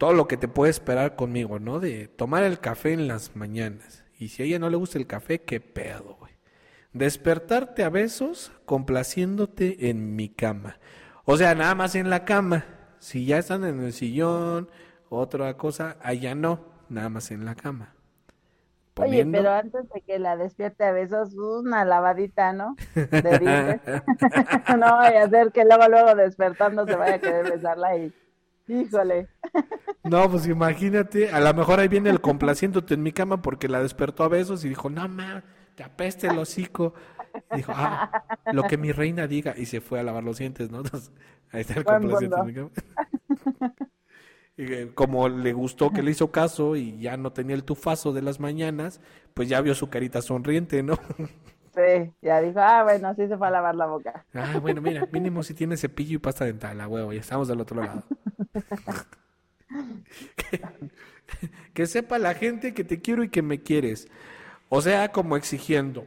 [0.01, 1.79] todo lo que te puede esperar conmigo, ¿no?
[1.79, 4.03] De tomar el café en las mañanas.
[4.19, 6.33] Y si a ella no le gusta el café, qué pedo, güey.
[6.95, 10.79] Despertarte a besos complaciéndote en mi cama.
[11.27, 12.65] O sea, nada más en la cama.
[12.99, 14.71] Si ya están en el sillón,
[15.11, 17.95] otra cosa, allá no, nada más en la cama.
[18.97, 22.75] Oye, pero antes de que la despierte a besos, una lavadita, ¿no?
[22.95, 23.81] De dientes.
[24.79, 28.15] no vaya a ser que luego, luego despertando se vaya a querer besarla y...
[28.71, 29.29] Híjole.
[30.05, 33.83] No, pues imagínate, a lo mejor ahí viene el complaciéndote en mi cama porque la
[33.83, 35.43] despertó a besos y dijo, no, ma,
[35.75, 36.95] te apeste el hocico.
[37.55, 39.55] dijo, ah, lo que mi reina diga.
[39.57, 40.83] Y se fue a lavar los dientes, ¿no?
[41.53, 42.71] ahí está el complaciente en mi cama.
[44.95, 48.39] como le gustó que le hizo caso y ya no tenía el tufazo de las
[48.39, 49.01] mañanas,
[49.35, 50.97] pues ya vio su carita sonriente, ¿no?
[51.87, 54.25] Sí, ya dijo, ah, bueno, sí se fue a lavar la boca.
[54.35, 57.61] Ah, bueno, mira, mínimo si tiene cepillo y pasta dental, a huevo, ya estamos del
[57.61, 58.03] otro lado.
[61.75, 64.09] que sepa la gente que te quiero y que me quieres.
[64.69, 66.05] O sea, como exigiendo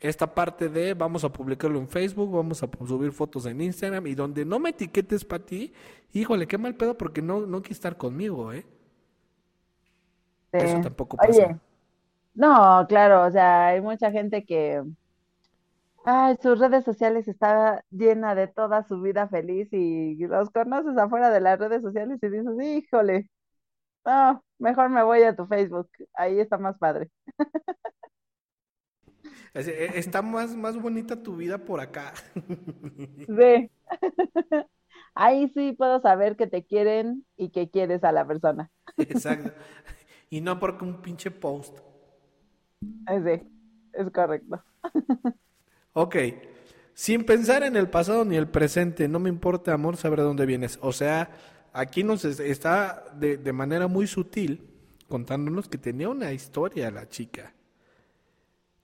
[0.00, 4.14] esta parte de vamos a publicarlo en Facebook, vamos a subir fotos en Instagram y
[4.14, 5.72] donde no me etiquetes para ti,
[6.12, 8.64] híjole, qué mal pedo porque no, no quieres estar conmigo, ¿eh?
[10.52, 11.30] Eso tampoco pasa.
[11.30, 11.56] Oye,
[12.40, 14.82] no, claro, o sea, hay mucha gente que,
[16.04, 21.30] ay, sus redes sociales está llena de toda su vida feliz y los conoces afuera
[21.30, 23.28] de las redes sociales y dices, híjole,
[24.06, 27.10] no, mejor me voy a tu Facebook, ahí está más padre.
[29.52, 32.14] E, está más, más bonita tu vida por acá.
[33.26, 33.70] Sí.
[35.14, 38.70] Ahí sí puedo saber que te quieren y que quieres a la persona.
[38.96, 39.50] Exacto.
[40.30, 41.89] Y no porque un pinche post.
[42.80, 43.48] Sí,
[43.92, 44.62] es correcto.
[45.92, 46.16] Ok.
[46.94, 50.46] Sin pensar en el pasado ni el presente, no me importa, amor, saber de dónde
[50.46, 50.78] vienes.
[50.82, 51.30] O sea,
[51.72, 54.66] aquí nos está de, de manera muy sutil
[55.08, 57.52] contándonos que tenía una historia la chica.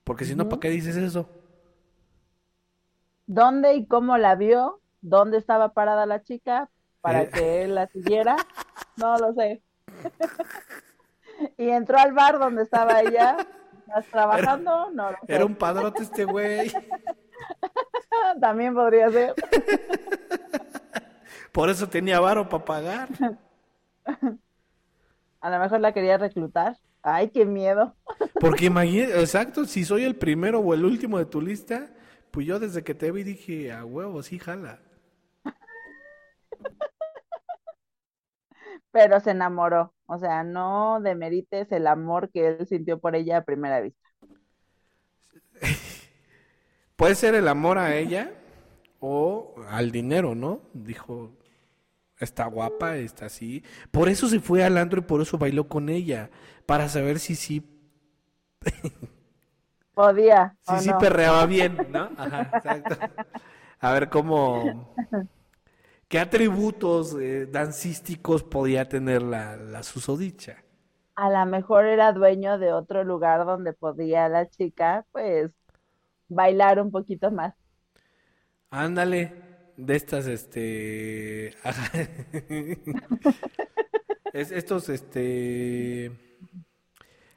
[0.05, 1.29] Porque si no, ¿para qué dices eso?
[3.27, 4.81] ¿Dónde y cómo la vio?
[5.01, 7.31] ¿Dónde estaba parada la chica para eh.
[7.31, 8.37] que él la siguiera?
[8.97, 9.63] No lo sé.
[11.59, 13.37] y entró al bar donde estaba ella.
[13.87, 14.91] ¿Estás trabajando?
[14.93, 15.35] no lo sé.
[15.35, 16.73] Era un padrote este güey.
[18.41, 19.35] También podría ser.
[21.53, 23.09] Por eso tenía varo para pagar.
[25.41, 26.77] A lo mejor la quería reclutar.
[27.03, 27.95] Ay, qué miedo.
[28.41, 31.89] Porque imagínate, exacto, si soy el primero o el último de tu lista,
[32.33, 34.81] pues yo desde que te vi dije, a huevo, sí, jala.
[38.97, 43.45] Pero se enamoró, o sea, no demerites el amor que él sintió por ella a
[43.45, 44.09] primera vista.
[46.97, 48.33] Puede ser el amor a ella
[48.99, 50.63] o al dinero, ¿no?
[50.73, 51.31] Dijo,
[52.19, 53.63] está guapa, está así.
[53.91, 56.31] Por eso se fue al antro y por eso bailó con ella,
[56.65, 57.69] para saber si sí.
[59.93, 60.57] Podía.
[60.63, 62.09] Si sí perreaba bien, ¿no?
[62.17, 62.97] Ajá, exacto.
[63.79, 64.97] A ver cómo.
[66.09, 70.63] ¿Qué atributos eh, dancísticos podía tener la, la susodicha?
[71.17, 75.51] A lo mejor era dueño de otro lugar donde podía la chica, pues,
[76.29, 77.55] bailar un poquito más.
[78.71, 79.33] Ándale,
[79.77, 81.49] de estas, este,
[84.33, 86.13] es, estos, este,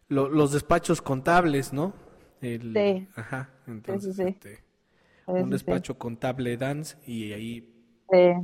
[0.07, 1.93] los despachos contables, ¿no?
[2.41, 3.07] El, sí.
[3.15, 4.63] Ajá, entonces, este,
[5.27, 7.78] un despacho contable dance y ahí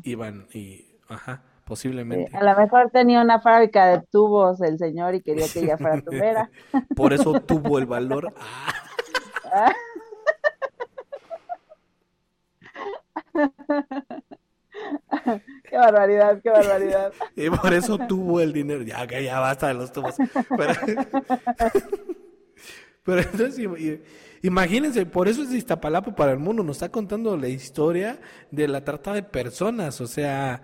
[0.04, 2.36] iban y, ajá, posiblemente.
[2.36, 6.02] A lo mejor tenía una fábrica de tubos el señor y quería que ella fuera
[6.02, 6.50] tubera.
[6.96, 8.34] Por eso tuvo el valor.
[9.52, 9.74] Ah.
[15.70, 17.14] qué barbaridad, qué barbaridad.
[17.36, 18.84] Y por eso tuvo el dinero.
[18.84, 20.16] Ya, que ya basta de los tubos.
[23.04, 23.68] Pero, entonces,
[24.46, 26.64] imagínense, por eso es Iztapalapa para el mundo.
[26.64, 28.20] Nos está contando la historia
[28.52, 30.02] de la trata de personas.
[30.02, 30.62] O sea,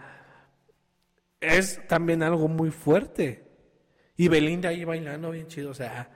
[1.39, 3.48] es también algo muy fuerte.
[4.15, 5.72] Y Belinda ahí bailando bien chido.
[5.72, 6.10] O sea,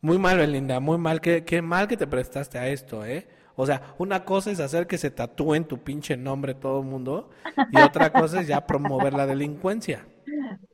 [0.00, 1.20] muy mal, Belinda, muy mal.
[1.20, 3.26] Qué, qué mal que te prestaste a esto, ¿eh?
[3.56, 7.30] O sea, una cosa es hacer que se tatúen tu pinche nombre todo el mundo
[7.70, 10.06] y otra cosa es ya promover la delincuencia.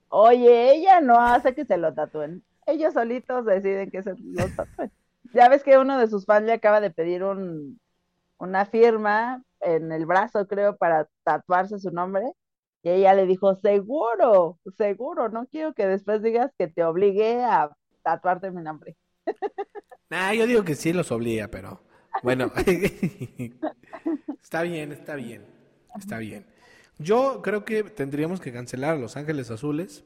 [0.08, 2.42] Oye, ella no hace que se lo tatúen.
[2.66, 4.90] Ellos solitos deciden que se lo tatúen.
[5.32, 7.80] Ya ves que uno de sus fans le acaba de pedir un,
[8.38, 12.32] una firma en el brazo, creo, para tatuarse su nombre.
[12.82, 17.70] Y ella le dijo, seguro, seguro, no quiero que después digas que te obligué a
[18.02, 18.96] tatuarte mi nombre.
[20.08, 21.82] Nah, yo digo que sí los obliga, pero
[22.22, 22.50] bueno,
[24.42, 25.44] está bien, está bien,
[25.98, 26.46] está bien.
[26.98, 30.04] Yo creo que tendríamos que cancelar a Los Ángeles Azules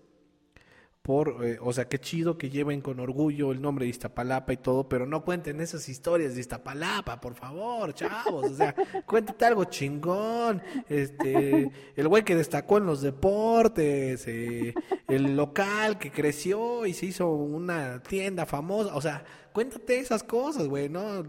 [1.05, 4.57] por, eh, o sea, qué chido que lleven con orgullo el nombre de Iztapalapa y
[4.57, 8.75] todo, pero no cuenten esas historias de Iztapalapa, por favor, chavos, o sea,
[9.07, 14.73] cuéntate algo chingón, este, el güey que destacó en los deportes, eh,
[15.07, 20.69] el local que creció y se hizo una tienda famosa, o sea, cuéntate esas cosas,
[20.69, 21.23] güey, ¿no?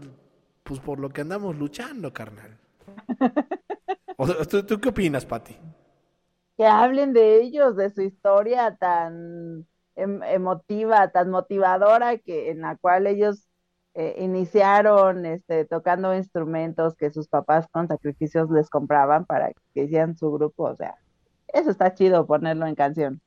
[0.62, 2.56] Pues por lo que andamos luchando, carnal.
[4.18, 5.54] O sea, ¿tú, ¿Tú qué opinas, Pati?
[6.56, 9.66] Que hablen de ellos, de su historia tan
[9.96, 13.46] em, emotiva, tan motivadora, que en la cual ellos
[13.94, 20.16] eh, iniciaron este, tocando instrumentos que sus papás con sacrificios les compraban para que hicieran
[20.16, 20.64] su grupo.
[20.64, 20.96] O sea,
[21.48, 23.20] eso está chido ponerlo en canción.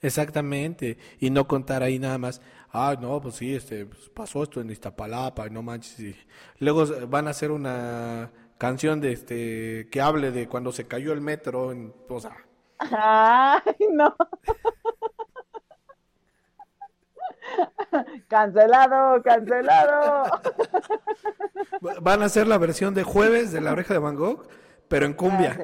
[0.00, 2.40] Exactamente, y no contar ahí nada más,
[2.72, 6.16] ah, no, pues sí, este, pues pasó esto en Iztapalapa, no manches, y
[6.58, 11.20] luego van a hacer una canción de este que hable de cuando se cayó el
[11.20, 12.36] metro, en, o sea,
[12.90, 14.14] Ay, no.
[18.28, 20.24] Cancelado, cancelado.
[22.00, 24.46] Van a hacer la versión de jueves de la oreja de Van Gogh,
[24.88, 25.58] pero en cumbia.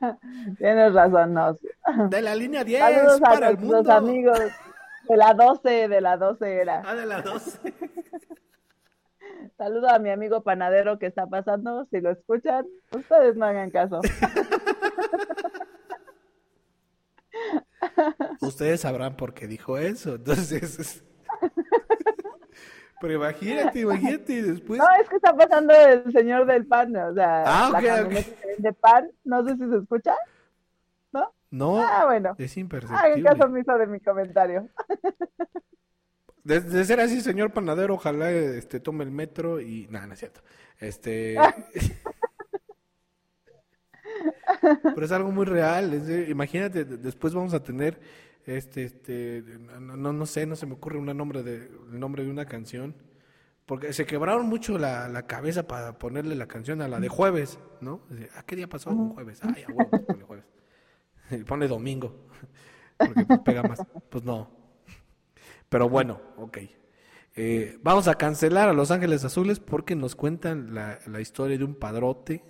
[0.00, 0.16] Ah,
[0.58, 1.56] Tienes razón, no.
[2.10, 3.92] De la línea 10 Saludos para a el mundo.
[3.92, 4.40] amigos
[5.08, 6.82] de la 12, de la 12 era.
[6.84, 7.58] Ah, de la 12.
[9.56, 11.86] Saludo a mi amigo panadero que está pasando.
[11.90, 14.00] Si lo escuchan, ustedes no hagan caso.
[18.40, 20.16] Ustedes sabrán por qué dijo eso.
[20.16, 21.04] Entonces.
[23.00, 24.78] Pero imagínate, imagínate después.
[24.78, 29.10] No, es que está pasando el señor del pan, o sea, ah, la de pan,
[29.22, 30.16] no sé si se escucha,
[31.12, 31.30] ¿no?
[31.50, 32.34] No, ah, bueno.
[32.38, 33.06] es imperceptible.
[33.06, 34.66] Hagan caso omiso de mi comentario.
[36.46, 39.88] De, ser así, señor panadero, ojalá este tome el metro y.
[39.90, 40.42] nada, no es cierto.
[40.78, 41.36] Este.
[44.60, 46.28] Pero es algo muy real.
[46.28, 47.98] imagínate, después vamos a tener.
[48.46, 49.42] Este, este.
[49.80, 52.94] No, no sé, no se me ocurre un nombre de, el nombre de una canción.
[53.64, 57.58] Porque se quebraron mucho la, la, cabeza para ponerle la canción a la de jueves,
[57.80, 58.02] ¿no?
[58.36, 58.90] ¿A qué día pasó?
[58.90, 59.40] Un jueves.
[59.42, 60.44] Ay, a huevo, pone jueves.
[61.32, 62.28] Y pone domingo.
[62.96, 63.82] Porque pues, pega más.
[64.08, 64.65] Pues no.
[65.76, 66.58] Pero bueno, ok.
[67.34, 71.64] Eh, vamos a cancelar a Los Ángeles Azules porque nos cuentan la, la historia de
[71.64, 72.42] un padrote,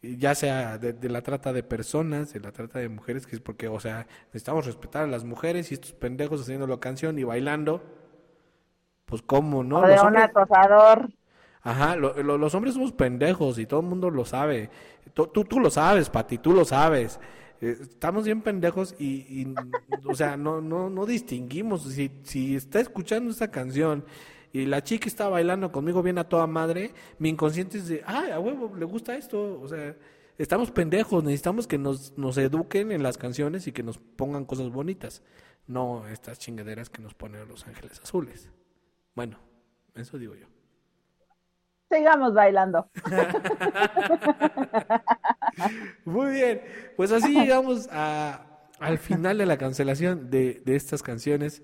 [0.00, 3.68] ya sea de, la trata de personas, de la trata de mujeres, que es porque,
[3.68, 7.82] o sea, necesitamos respetar a las mujeres y estos pendejos haciendo la canción y bailando,
[9.04, 9.82] pues cómo, ¿no?
[9.82, 11.10] de un acosador.
[11.60, 14.70] Ajá, los hombres somos pendejos y todo el mundo lo sabe.
[15.12, 17.20] Tú, tú, tú lo sabes, Pati, tú lo sabes.
[17.60, 19.52] Eh, estamos bien pendejos y,
[20.06, 21.82] o sea, no, no, no distinguimos.
[21.82, 24.04] Si, si está escuchando esta canción
[24.52, 28.26] y la chica está bailando conmigo bien a toda madre, mi inconsciente es de, ah,
[28.34, 29.60] a huevo, le gusta esto.
[29.60, 29.94] O sea,
[30.38, 34.70] estamos pendejos, necesitamos que nos, nos eduquen en las canciones y que nos pongan cosas
[34.70, 35.22] bonitas.
[35.66, 38.48] No estas chingaderas que nos ponen los ángeles azules.
[39.14, 39.38] Bueno,
[39.94, 40.46] eso digo yo.
[41.90, 42.88] Sigamos bailando.
[46.04, 46.62] Muy bien,
[46.96, 48.46] pues así llegamos a,
[48.78, 51.62] al final de la cancelación de, de estas canciones.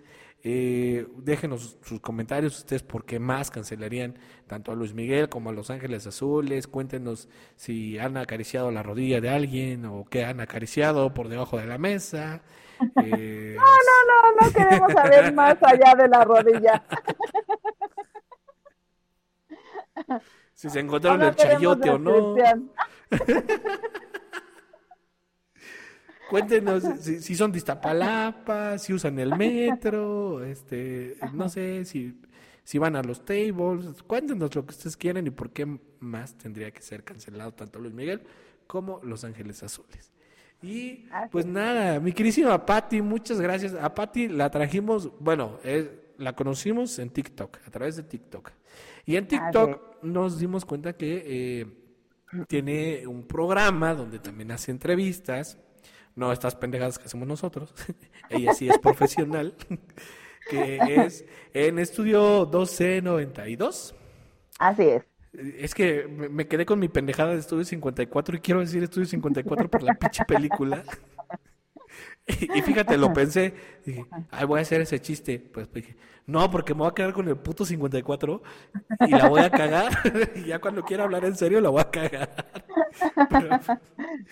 [0.49, 5.53] Eh, déjenos sus comentarios ustedes por qué más cancelarían tanto a Luis Miguel como a
[5.53, 6.69] Los Ángeles Azules.
[6.69, 11.67] Cuéntenos si han acariciado la rodilla de alguien o qué han acariciado por debajo de
[11.67, 12.43] la mesa.
[13.03, 16.85] Eh, no, no, no, no queremos saber más allá de la rodilla.
[20.57, 22.35] si se encontraron el chayote o no.
[26.31, 32.21] Cuéntenos si, son de Iztapalapa, si usan el metro, este, no sé, si,
[32.65, 34.03] si van a los tables.
[34.05, 37.95] Cuéntenos lo que ustedes quieren y por qué más tendría que ser cancelado tanto Luis
[37.95, 38.23] Miguel
[38.67, 40.11] como Los Ángeles Azules.
[40.63, 43.75] Y pues nada, mi queridísima Patti, muchas gracias.
[43.75, 48.53] A Patti la trajimos, bueno, eh, la conocimos en TikTok, a través de TikTok.
[49.07, 51.67] Y en TikTok nos dimos cuenta que eh,
[52.49, 55.59] tiene un programa donde también hace entrevistas,
[56.17, 57.73] no estas pendejadas que hacemos nosotros,
[58.31, 59.55] ella sí es profesional,
[60.51, 63.95] que es en Estudio 1292.
[64.59, 65.05] Así es.
[65.33, 69.71] Es que me quedé con mi pendejada de Estudio 54 y quiero decir Estudio 54
[69.71, 70.83] por la pinche película.
[72.55, 73.55] Y, fíjate, lo pensé,
[73.85, 75.39] dije, ay, voy a hacer ese chiste.
[75.39, 75.97] Pues, pues dije,
[76.27, 78.43] no, porque me voy a quedar con el puto 54
[79.07, 79.93] y la voy a cagar.
[80.35, 82.31] y ya cuando quiera hablar en serio, la voy a cagar.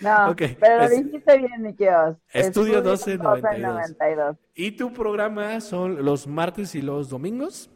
[0.01, 2.17] no, pero lo dijiste bien, Nikios.
[2.33, 4.37] Estudio, 1292.
[4.55, 7.69] ¿Y tu programa son los martes y los domingos?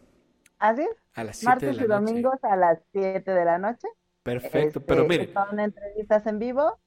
[0.58, 0.86] ¿Así?
[1.14, 3.88] A las 7 Martes y domingos a las 7 de la noche.
[4.24, 5.34] Perfecto, pero este, mire.
[5.34, 6.78] Son entrevistas en vivo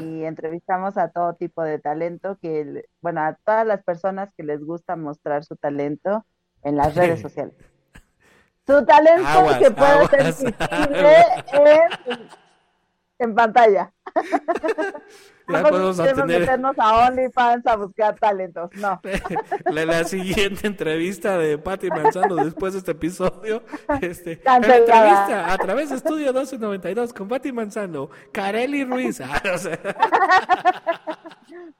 [0.00, 4.64] y entrevistamos a todo tipo de talento, que, bueno, a todas las personas que les
[4.64, 6.24] gusta mostrar su talento
[6.62, 7.54] en las redes sociales.
[8.66, 10.54] Su talento que puede ser visible
[11.52, 12.28] en
[13.28, 13.92] pantalla.
[15.50, 16.26] Ya podemos tener...
[16.26, 19.00] meternos a OnlyFans a buscar talentos, no.
[19.72, 23.62] La, siguiente entrevista de Patti Manzano después de este episodio,
[24.00, 29.20] este, entrevista a través de Estudio 1292 con Patti Manzano, Kareli Ruiz.
[29.20, 29.42] Ah,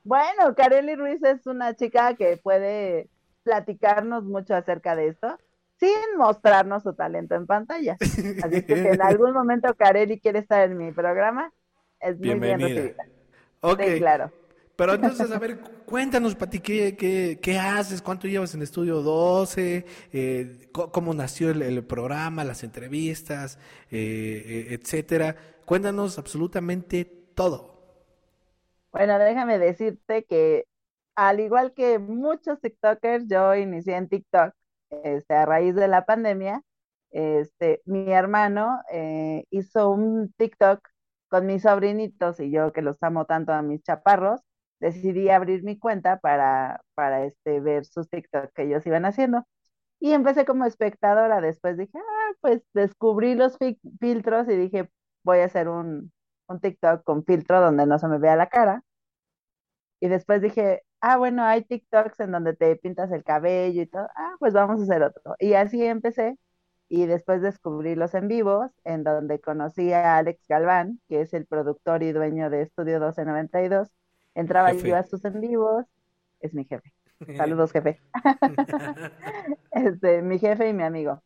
[0.02, 3.08] bueno, Kareli Ruiz es una chica que puede
[3.44, 5.38] platicarnos mucho acerca de esto
[5.80, 7.96] sin mostrarnos su talento en pantalla.
[8.00, 11.52] Así que si en algún momento Kareli quiere estar en mi programa,
[11.98, 13.06] es muy bien recibida.
[13.62, 13.80] Ok.
[13.98, 14.30] claro.
[14.76, 18.00] Pero entonces, a ver, cuéntanos, Pati, ¿qué, qué, qué haces?
[18.00, 19.84] ¿Cuánto llevas en Estudio 12?
[20.10, 23.58] Eh, ¿Cómo nació el, programa, las entrevistas,
[23.90, 25.36] eh, eh, etcétera?
[25.66, 27.04] Cuéntanos absolutamente
[27.34, 27.70] todo.
[28.90, 30.64] Bueno, déjame decirte que
[31.14, 34.54] al igual que muchos TikTokers, yo inicié en TikTok
[34.90, 36.62] este, a raíz de la pandemia,
[37.10, 40.80] este, mi hermano eh, hizo un TikTok
[41.28, 44.40] con mis sobrinitos y yo que los amo tanto a mis chaparros,
[44.80, 49.46] decidí abrir mi cuenta para, para este, ver sus TikTok que ellos iban haciendo.
[50.00, 53.58] Y empecé como espectadora, después dije, ah, pues descubrí los
[54.00, 54.90] filtros y dije,
[55.24, 56.12] voy a hacer un,
[56.48, 58.82] un TikTok con filtro donde no se me vea la cara.
[60.00, 64.08] Y después dije, ah, bueno, hay TikToks en donde te pintas el cabello y todo,
[64.16, 65.34] ah, pues vamos a hacer otro.
[65.38, 66.36] Y así empecé
[66.88, 71.46] y después descubrí los en vivos, en donde conocí a Alex Galván, que es el
[71.46, 73.88] productor y dueño de Estudio 1292.
[74.34, 75.86] Entraba yo a sus en vivos,
[76.40, 76.92] es mi jefe.
[77.36, 78.00] Saludos, jefe.
[79.72, 81.22] este, mi jefe y mi amigo.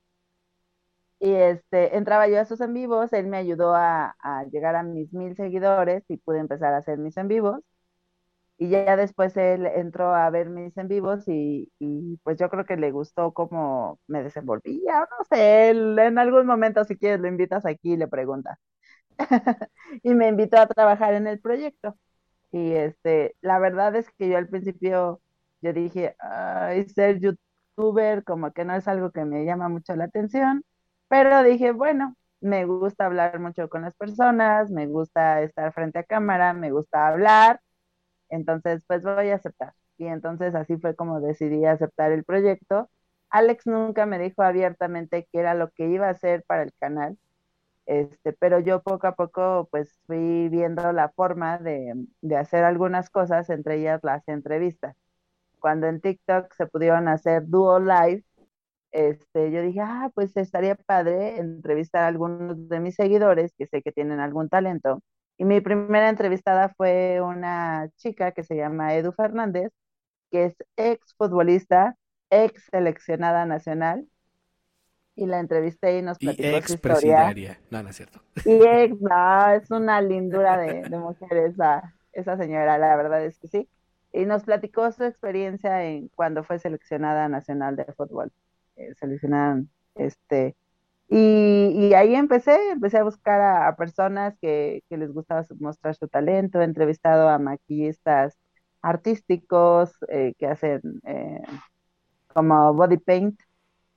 [1.19, 4.83] Y este, entraba yo a sus en vivos, él me ayudó a, a llegar a
[4.83, 7.61] mis mil seguidores y pude empezar a hacer mis en vivos
[8.59, 11.71] y ya después él entró a ver mis en vivos y,
[12.23, 16.85] pues yo creo que le gustó cómo me desenvolvía, no sé, él en algún momento
[16.85, 18.59] si quieres lo invitas aquí y le preguntas.
[20.03, 21.97] y me invitó a trabajar en el proyecto.
[22.53, 25.21] Y este, la verdad es que yo al principio
[25.63, 30.05] yo dije, ay, ser youtuber como que no es algo que me llama mucho la
[30.05, 30.65] atención,
[31.09, 36.05] pero dije, bueno, me gusta hablar mucho con las personas, me gusta estar frente a
[36.05, 37.61] cámara, me gusta hablar
[38.35, 39.75] entonces, pues voy a aceptar.
[39.99, 42.91] Y entonces así fue como decidí aceptar el proyecto.
[43.31, 47.19] Alex nunca me dijo abiertamente qué era lo que iba a hacer para el canal,
[47.87, 53.11] este, pero yo poco a poco pues fui viendo la forma de, de hacer algunas
[53.11, 54.97] cosas, entre ellas las entrevistas.
[55.61, 58.25] Cuando en TikTok se pudieron hacer duo live,
[58.93, 63.83] este, yo dije, ah, pues estaría padre entrevistar a algunos de mis seguidores que sé
[63.83, 65.03] que tienen algún talento
[65.37, 69.73] y mi primera entrevistada fue una chica que se llama Edu Fernández,
[70.31, 71.97] que es ex futbolista,
[72.31, 74.07] ex seleccionada nacional.
[75.17, 77.61] Y la entrevisté y nos platicó y ex presidiaria.
[77.71, 78.21] No, no es cierto.
[78.45, 83.39] Y ex, no, es una lindura de, de mujer esa, esa señora, la verdad es
[83.39, 83.69] que sí.
[84.13, 88.33] Y nos platicó su experiencia en cuando fue seleccionada nacional de fútbol.
[88.77, 90.57] Eh, seleccionaron este,
[91.17, 96.65] y, ahí empecé, empecé a buscar a, personas que, les gustaba mostrar su talento, he
[96.65, 98.37] entrevistado a maquillistas
[98.83, 101.43] artísticos eh, que hacen eh,
[102.29, 103.41] como body paint,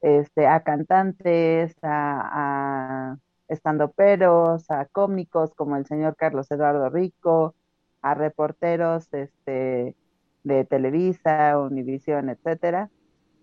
[0.02, 7.56] este, a cantantes, a, a estandoperos, a cómicos como el señor Carlos Eduardo Rico,
[8.04, 9.96] a reporteros este,
[10.44, 12.92] de Televisa, Univisión, etcétera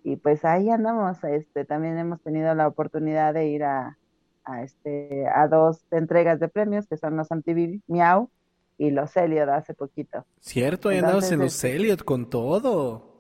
[0.05, 3.97] y pues ahí andamos, este, también hemos tenido la oportunidad de ir a,
[4.45, 8.29] a, este, a dos entregas de premios, que son los MTV Miau
[8.77, 10.27] y los Elliot hace poquito.
[10.41, 13.15] Cierto, ahí andamos en los este Elliot con todo.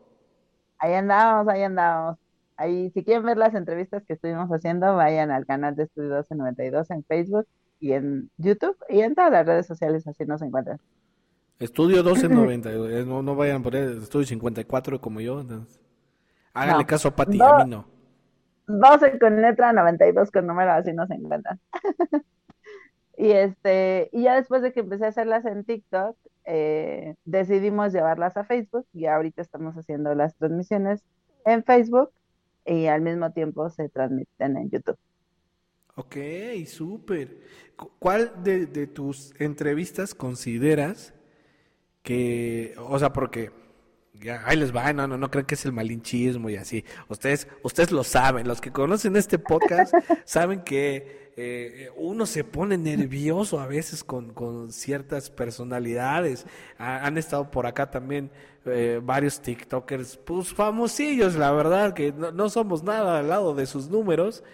[0.78, 2.18] Ahí andamos, ahí andamos.
[2.54, 6.90] Ahí, si quieren ver las entrevistas que estuvimos haciendo, vayan al canal de Estudio 1292
[6.90, 7.46] en Facebook
[7.80, 10.78] y en YouTube y en todas las redes sociales, así nos encuentran.
[11.58, 15.40] Estudio 1292, no, no vayan por poner Estudio 54 como yo.
[15.40, 15.83] Entonces.
[16.54, 17.86] Hágale caso a Pati, a mí no.
[18.66, 21.60] 12 con letra, 92 con número, así nos encuentran.
[23.18, 28.36] y este, y ya después de que empecé a hacerlas en TikTok, eh, decidimos llevarlas
[28.36, 31.02] a Facebook y ahorita estamos haciendo las transmisiones
[31.44, 32.10] en Facebook
[32.64, 34.98] y al mismo tiempo se transmiten en YouTube.
[35.96, 36.16] Ok,
[36.66, 37.40] súper.
[37.98, 41.14] ¿Cuál de, de tus entrevistas consideras
[42.02, 43.50] que, o sea, porque
[44.20, 46.84] Ya, ahí les va, no, no, no creen que es el malinchismo y así.
[47.08, 49.92] Ustedes, ustedes lo saben, los que conocen este podcast
[50.24, 56.46] saben que eh, uno se pone nervioso a veces con, con ciertas personalidades.
[56.78, 58.30] han estado por acá también
[58.66, 63.66] eh, varios TikTokers, pues famosillos, la verdad, que no, no somos nada al lado de
[63.66, 64.44] sus números.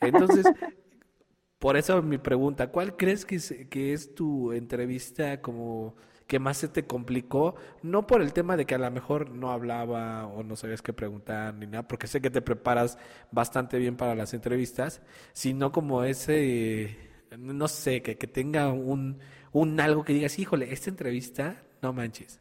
[0.00, 0.44] Entonces,
[1.60, 5.94] por eso mi pregunta, ¿cuál crees que es, que es tu entrevista como
[6.26, 9.50] que más se te complicó, no por el tema de que a lo mejor no
[9.52, 12.98] hablaba o no sabías qué preguntar ni nada, porque sé que te preparas
[13.30, 15.02] bastante bien para las entrevistas,
[15.32, 16.96] sino como ese,
[17.38, 19.18] no sé, que, que tenga un,
[19.52, 22.40] un algo que digas, híjole, esta entrevista, no manches.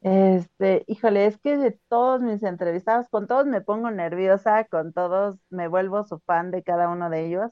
[0.00, 5.38] Este, híjole, es que de todos mis entrevistados, con todos me pongo nerviosa, con todos
[5.48, 7.50] me vuelvo su fan de cada uno de ellos.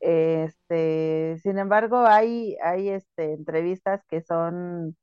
[0.00, 4.96] Este, sin embargo, hay, hay este, entrevistas que son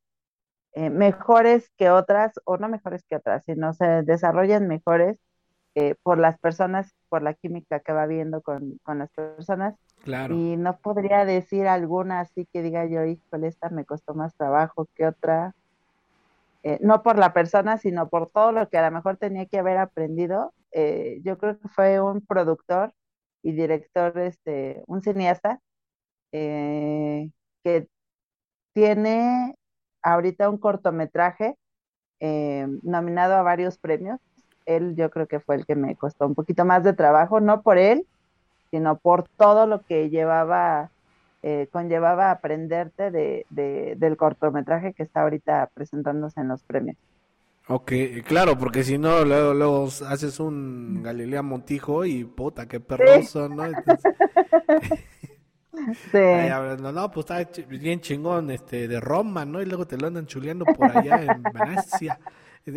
[0.74, 5.20] eh, mejores que otras, o no mejores que otras, sino se desarrollan mejores
[5.76, 9.76] eh, por las personas, por la química que va viendo con, con las personas.
[10.04, 10.36] Claro.
[10.36, 14.88] Y no podría decir alguna así que diga yo, híjole, esta me costó más trabajo
[14.96, 15.56] que otra.
[16.64, 19.60] Eh, no por la persona, sino por todo lo que a lo mejor tenía que
[19.60, 20.54] haber aprendido.
[21.24, 22.94] yo creo que fue un productor
[23.44, 25.60] y director, este, un cineasta,
[26.32, 27.30] eh,
[27.64, 27.88] que
[28.74, 29.56] tiene
[30.02, 31.56] ahorita un cortometraje
[32.20, 34.20] eh, nominado a varios premios.
[34.66, 37.62] Él yo creo que fue el que me costó un poquito más de trabajo, no
[37.62, 38.08] por él,
[38.72, 40.89] sino por todo lo que llevaba,
[41.44, 46.98] eh, conllevaba aprenderte de, del cortometraje que está ahorita presentándose en los premios.
[47.68, 47.93] Ok,
[48.26, 53.64] claro, porque si no, luego, luego haces un Galilea Montijo y puta, qué perroso, ¿no?
[56.11, 56.20] sí.
[56.82, 59.61] no, pues está bien chingón este, de Roma, ¿no?
[59.61, 62.20] Y luego te lo andan chuleando por allá en Venecia.
[62.66, 62.74] sí,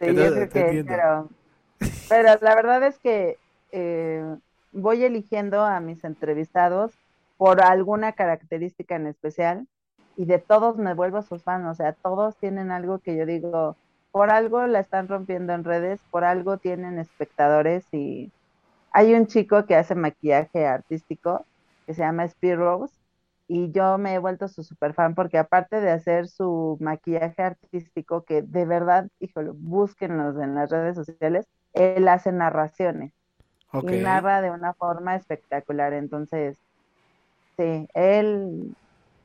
[0.00, 1.28] yo que, pero,
[2.10, 3.38] pero la verdad es que
[3.72, 4.36] eh,
[4.72, 6.92] voy eligiendo a mis entrevistados
[7.38, 9.66] por alguna característica en especial
[10.16, 13.76] y de todos me vuelvo sus fans, o sea, todos tienen algo que yo digo,
[14.12, 18.30] por algo la están rompiendo en redes, por algo tienen espectadores y
[18.92, 21.44] hay un chico que hace maquillaje artístico
[21.86, 22.94] que se llama Speed Rose
[23.46, 28.22] y yo me he vuelto su super fan porque aparte de hacer su maquillaje artístico,
[28.24, 33.12] que de verdad, híjole, búsquenlos en las redes sociales, él hace narraciones
[33.72, 36.58] y narra de una forma espectacular, entonces,
[37.56, 38.74] sí, él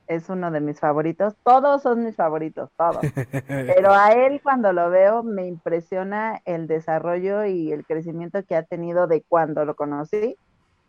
[0.08, 1.36] es uno de mis favoritos.
[1.44, 3.02] Todos son mis favoritos, todos.
[3.48, 8.64] Pero a él cuando lo veo me impresiona el desarrollo y el crecimiento que ha
[8.64, 10.38] tenido de cuando lo conocí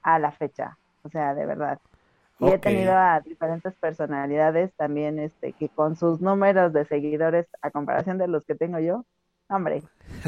[0.02, 0.78] a la fecha.
[1.02, 1.78] O sea, de verdad.
[2.38, 7.70] Y he tenido a diferentes personalidades también, este, que con sus números de seguidores a
[7.70, 9.06] comparación de los que tengo yo,
[9.48, 9.82] hombre,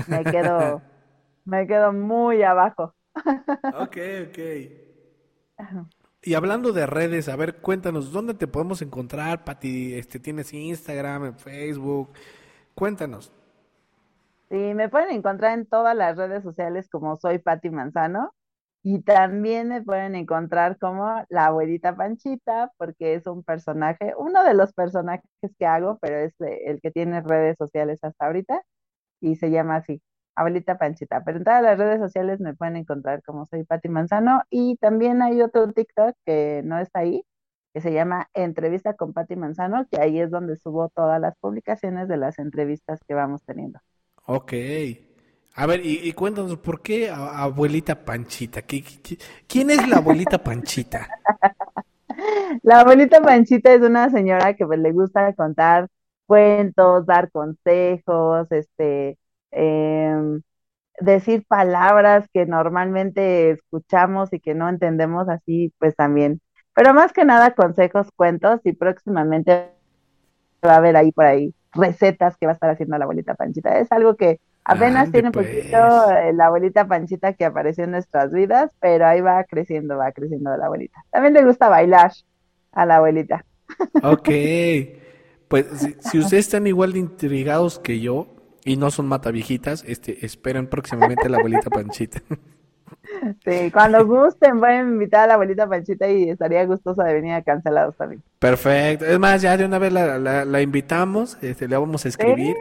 [0.06, 0.80] me quedo,
[1.44, 2.94] me quedo muy abajo.
[3.74, 3.96] ok,
[4.28, 5.97] ok.
[6.22, 9.94] Y hablando de redes, a ver, cuéntanos, ¿dónde te podemos encontrar, Pati?
[9.94, 12.10] Este, ¿Tienes Instagram, Facebook?
[12.74, 13.32] Cuéntanos.
[14.50, 18.32] Sí, me pueden encontrar en todas las redes sociales como soy Pati Manzano.
[18.82, 24.54] Y también me pueden encontrar como la abuelita Panchita, porque es un personaje, uno de
[24.54, 28.62] los personajes que hago, pero es el que tiene redes sociales hasta ahorita,
[29.20, 30.00] y se llama así,
[30.38, 31.24] Abuelita Panchita.
[31.24, 35.20] Pero en todas las redes sociales me pueden encontrar como soy Pati Manzano y también
[35.20, 37.24] hay otro TikTok que no está ahí,
[37.74, 42.06] que se llama Entrevista con Pati Manzano, que ahí es donde subo todas las publicaciones
[42.06, 43.80] de las entrevistas que vamos teniendo.
[44.26, 44.52] Ok.
[45.54, 48.62] A ver, y, cuéntanos, ¿por qué abuelita Panchita?
[48.62, 51.08] quién es la abuelita Panchita?
[52.62, 55.88] la abuelita Panchita es una señora que pues, le gusta contar
[56.26, 59.18] cuentos, dar consejos, este,
[59.52, 60.40] eh,
[61.00, 66.40] decir palabras que normalmente escuchamos y que no entendemos así, pues también.
[66.74, 69.70] Pero más que nada consejos, cuentos y próximamente
[70.64, 73.78] va a haber ahí por ahí recetas que va a estar haciendo la abuelita Panchita.
[73.78, 75.46] Es algo que apenas tiene un pues.
[75.48, 80.12] poquito eh, la abuelita Panchita que apareció en nuestras vidas, pero ahí va creciendo, va
[80.12, 81.04] creciendo la abuelita.
[81.10, 82.12] También le gusta bailar
[82.72, 83.44] a la abuelita.
[84.02, 84.28] Ok.
[85.48, 88.37] Pues si, si ustedes están igual de intrigados que yo,
[88.68, 92.20] y no son mataviejitas, este, esperen próximamente la abuelita Panchita.
[93.44, 97.32] Sí, cuando gusten, voy a invitar a la abuelita Panchita y estaría gustosa de venir
[97.32, 98.22] a cancelados también.
[98.38, 99.06] Perfecto.
[99.06, 102.56] Es más, ya de una vez la, la, invitamos, este, le vamos a escribir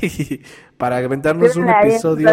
[0.78, 2.28] para aventarnos un episodio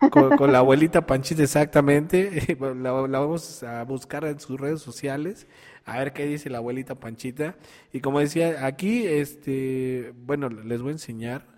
[0.38, 2.56] con, la abuelita Panchita, exactamente.
[2.58, 5.46] La, la, vamos a buscar en sus redes sociales
[5.84, 7.56] a ver qué dice la abuelita Panchita.
[7.92, 11.57] Y como decía, aquí, este, bueno, les voy a enseñar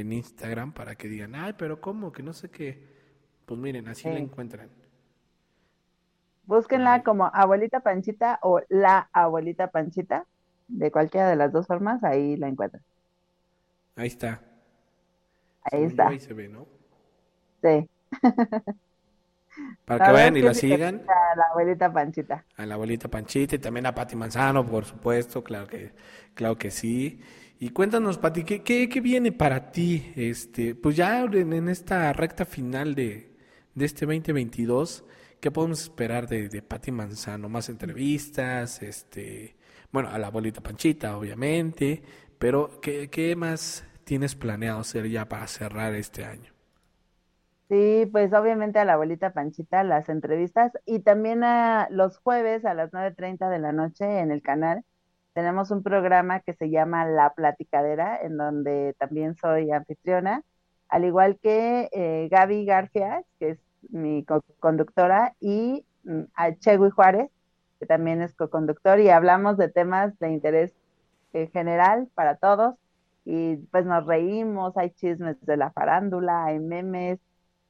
[0.00, 2.12] en Instagram para que digan, ay, pero ¿cómo?
[2.12, 2.86] Que no sé qué.
[3.46, 4.68] Pues miren, así la encuentran.
[6.44, 10.24] Búsquenla como abuelita Panchita o la abuelita Panchita.
[10.68, 12.82] De cualquiera de las dos formas, ahí la encuentran.
[13.96, 14.40] Ahí está.
[15.62, 16.08] Ahí está.
[16.08, 16.66] Ahí se ve, ¿no?
[17.62, 17.88] Sí.
[19.84, 21.02] Para que vayan y la sigan.
[21.08, 22.44] A la abuelita Panchita.
[22.56, 25.92] A la abuelita Panchita y también a Pati Manzano, por supuesto, claro que,
[26.34, 27.20] claro que sí.
[27.60, 30.12] Y cuéntanos, Pati, ¿qué, qué, viene para ti?
[30.14, 33.32] Este, pues ya en, esta recta final de,
[33.74, 35.04] de, este 2022,
[35.40, 37.48] ¿qué podemos esperar de, de Pati Manzano?
[37.48, 39.56] Más entrevistas, este,
[39.90, 42.00] bueno, a la abuelita Panchita, obviamente,
[42.38, 46.52] pero ¿qué, qué más tienes planeado hacer ya para cerrar este año?
[47.68, 52.74] Sí, pues obviamente a la abuelita Panchita las entrevistas y también a los jueves a
[52.74, 54.84] las 9.30 de la noche en el canal
[55.38, 60.42] tenemos un programa que se llama La Platicadera, en donde también soy anfitriona,
[60.88, 63.58] al igual que eh, Gaby García, que es
[63.90, 67.30] mi co-conductora, y mm, a Chegui Juárez,
[67.78, 70.74] que también es co-conductor, y hablamos de temas de interés
[71.34, 72.74] eh, general para todos,
[73.24, 77.20] y pues nos reímos, hay chismes de la farándula, hay memes,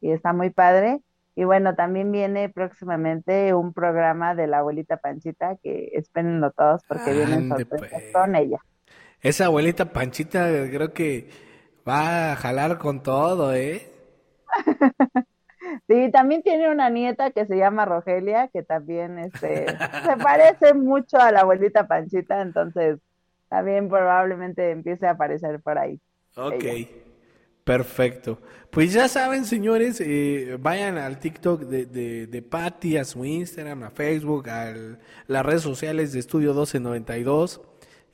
[0.01, 1.03] y está muy padre.
[1.39, 7.12] Y bueno, también viene próximamente un programa de la abuelita Panchita, que espérenlo todos porque
[7.12, 8.12] vienen sorpresas pues.
[8.12, 8.59] con ella.
[9.20, 11.30] Esa abuelita Panchita creo que
[11.89, 13.89] va a jalar con todo, ¿eh?
[15.86, 21.18] sí, también tiene una nieta que se llama Rogelia, que también este, se parece mucho
[21.18, 22.99] a la abuelita Panchita, entonces
[23.49, 26.01] también probablemente empiece a aparecer por ahí.
[26.34, 26.64] Ok.
[27.69, 28.39] Perfecto.
[28.71, 33.83] Pues ya saben, señores, eh, vayan al TikTok de, de, de Patty, a su Instagram,
[33.83, 34.75] a Facebook, a
[35.27, 37.61] las redes sociales de Estudio 1292.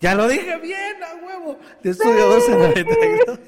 [0.01, 3.39] Ya lo dije bien, a huevo, de Estudio 1292.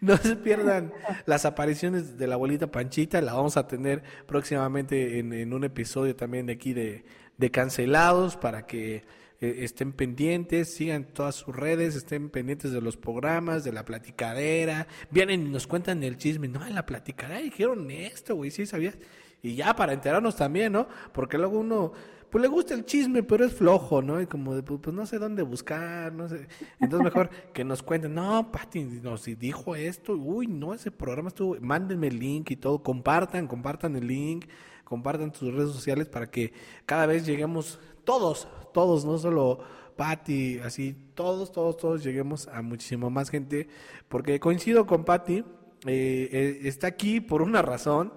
[0.02, 0.92] no se pierdan
[1.26, 6.14] las apariciones de la abuelita Panchita, la vamos a tener próximamente en, en un episodio
[6.14, 7.04] también de aquí de,
[7.38, 9.02] de Cancelados para que
[9.40, 14.88] eh, estén pendientes, sigan todas sus redes, estén pendientes de los programas, de la platicadera,
[15.10, 18.98] vienen y nos cuentan el chisme, no, en la platicadera dijeron esto, güey, sí sabías,
[19.40, 20.88] y ya para enterarnos también, ¿no?
[21.12, 21.92] Porque luego uno,
[22.30, 24.20] pues le gusta el chisme, pero es flojo, ¿no?
[24.20, 26.48] Y como de, pues, pues no sé dónde buscar, no sé.
[26.80, 31.56] Entonces mejor que nos cuenten, no, Pati nos dijo esto, uy, no, ese programa estuvo,
[31.60, 34.46] mándenme el link y todo, compartan, compartan el link,
[34.82, 36.52] compartan sus redes sociales para que
[36.84, 37.78] cada vez lleguemos
[38.08, 39.58] todos, todos, no solo
[39.94, 43.68] Patty, así, todos, todos, todos lleguemos a muchísimo más gente,
[44.08, 45.44] porque coincido con Patty,
[45.86, 48.14] eh, eh, está aquí por una razón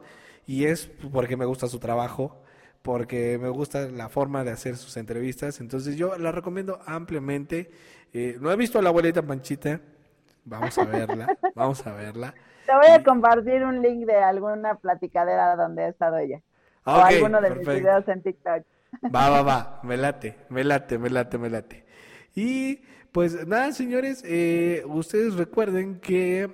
[0.47, 2.41] y es porque me gusta su trabajo,
[2.81, 7.69] porque me gusta la forma de hacer sus entrevistas, entonces yo la recomiendo ampliamente.
[8.13, 9.81] Eh, no he visto a la abuelita Panchita,
[10.45, 12.33] vamos a verla, vamos a verla.
[12.65, 16.41] Te voy a compartir un link de alguna platicadera donde ha estado ella.
[16.85, 18.63] o alguno de mis videos en TikTok.
[19.15, 21.85] Va, va, va, me late, me late, me late, me late.
[22.35, 22.81] Y
[23.11, 26.49] pues nada, señores, eh, ustedes recuerden que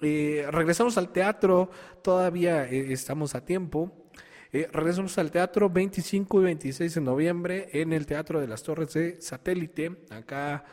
[0.00, 1.70] eh, regresamos al teatro,
[2.02, 4.10] todavía eh, estamos a tiempo.
[4.52, 9.20] regresamos al teatro 25 y 26 de noviembre en el Teatro de las Torres de
[9.20, 10.64] Satélite, acá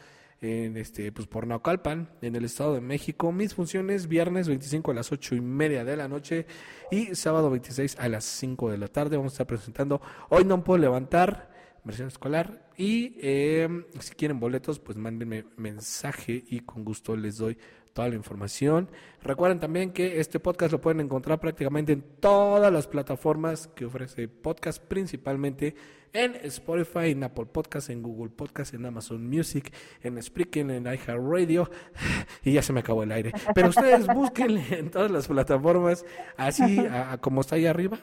[0.46, 3.32] en este, pues por Naucalpan, en el Estado de México.
[3.32, 6.46] Mis funciones viernes 25 a las 8 y media de la noche
[6.92, 9.18] y sábado 26 a las 5 de la tarde.
[9.18, 11.52] Vamos a estar presentando Hoy no puedo levantar,
[11.84, 12.70] versión escolar.
[12.78, 13.68] Y eh,
[14.00, 17.58] si quieren boletos, pues mándenme mensaje y con gusto les doy
[17.96, 18.90] toda la información.
[19.24, 24.28] Recuerden también que este podcast lo pueden encontrar prácticamente en todas las plataformas que ofrece
[24.28, 25.76] podcast, principalmente
[26.12, 29.74] en Spotify, en Apple Podcast, en Google Podcast, en Amazon Music,
[30.04, 31.72] en Spreaking, en iHeartRadio.
[32.44, 33.32] Y ya se me acabó el aire.
[33.56, 36.86] Pero ustedes busquen en todas las plataformas, así
[37.22, 37.98] como está ahí arriba.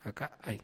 [0.00, 0.60] Acá, ahí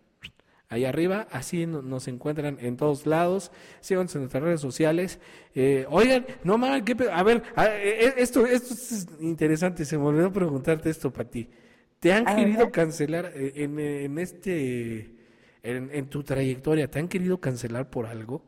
[0.70, 3.50] ahí arriba, así nos encuentran en todos lados,
[3.80, 5.18] síganos en nuestras redes sociales.
[5.54, 10.32] Eh, oigan, no mames, a ver, e, e, esto, esto es interesante, se me olvidó
[10.32, 11.50] preguntarte esto para ti.
[11.98, 15.16] ¿Te han querido cancelar eh, en, este,
[15.62, 18.42] en, tu trayectoria, te han querido cancelar por algo?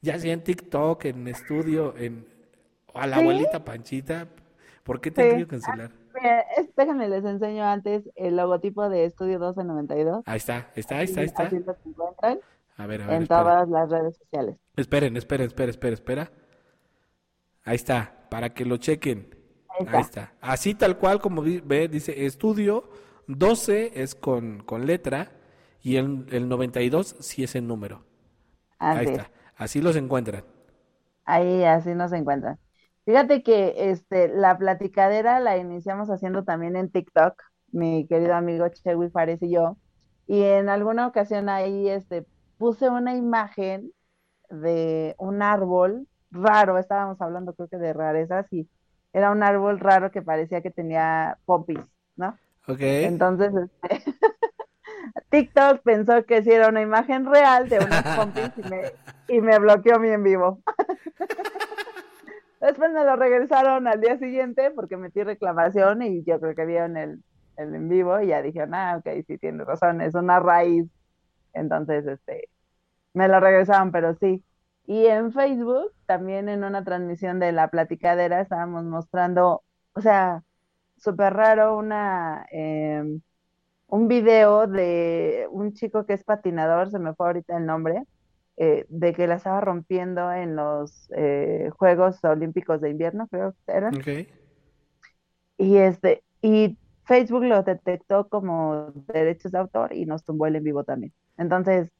[0.00, 2.26] Ya sea en TikTok, en estudio, en
[2.94, 4.28] a la abuelita Panchita,
[4.84, 6.01] ¿por qué te han querido cancelar?
[6.76, 10.22] Déjenme les enseño antes el logotipo de Estudio 1292.
[10.26, 11.42] Ahí está, está, ahí está, ahí está.
[11.44, 11.56] Así
[11.86, 12.40] encuentran.
[12.76, 13.22] A ver, a ver.
[13.22, 14.56] En todas las redes sociales.
[14.76, 16.32] Esperen, esperen, esperen, esperen, espera.
[17.64, 19.34] Ahí está, para que lo chequen.
[19.88, 20.32] Ahí está.
[20.40, 22.88] Así tal cual como ve, dice Estudio
[23.26, 25.30] 12 es con, con letra
[25.80, 28.04] y el, el 92 sí es el número.
[28.78, 29.30] Ahí Así está.
[29.56, 30.44] Así los encuentran.
[31.24, 32.58] Ahí así nos encuentran.
[33.04, 37.34] Fíjate que este, la platicadera la iniciamos haciendo también en TikTok,
[37.72, 39.76] mi querido amigo Chewy Fares y yo,
[40.26, 42.24] y en alguna ocasión ahí este,
[42.58, 43.92] puse una imagen
[44.50, 48.68] de un árbol raro, estábamos hablando creo que de rarezas, y
[49.12, 51.80] era un árbol raro que parecía que tenía popis,
[52.16, 52.38] ¿no?
[52.68, 52.80] Ok.
[52.80, 54.14] Entonces, este,
[55.30, 58.82] TikTok pensó que sí era una imagen real de unas pompis y me,
[59.28, 60.62] y me bloqueó mi en vivo.
[62.62, 66.96] Después me lo regresaron al día siguiente porque metí reclamación y yo creo que vieron
[66.96, 67.22] el,
[67.56, 70.86] el en vivo y ya dijeron, ah, ok, sí tienes razón, es una raíz.
[71.54, 72.48] Entonces, este,
[73.14, 74.44] me lo regresaron, pero sí.
[74.86, 80.44] Y en Facebook, también en una transmisión de la platicadera, estábamos mostrando, o sea,
[80.98, 83.22] súper raro, una, em,
[83.88, 88.04] un video de un chico que es patinador, se me fue ahorita el nombre,
[88.62, 93.72] eh, de que la estaba rompiendo en los eh, Juegos Olímpicos de Invierno, creo que
[93.72, 93.96] eran.
[93.96, 94.08] Ok.
[95.58, 100.64] Y este, y Facebook lo detectó como derechos de autor y nos tumbó el en
[100.64, 101.12] vivo también.
[101.36, 101.90] Entonces,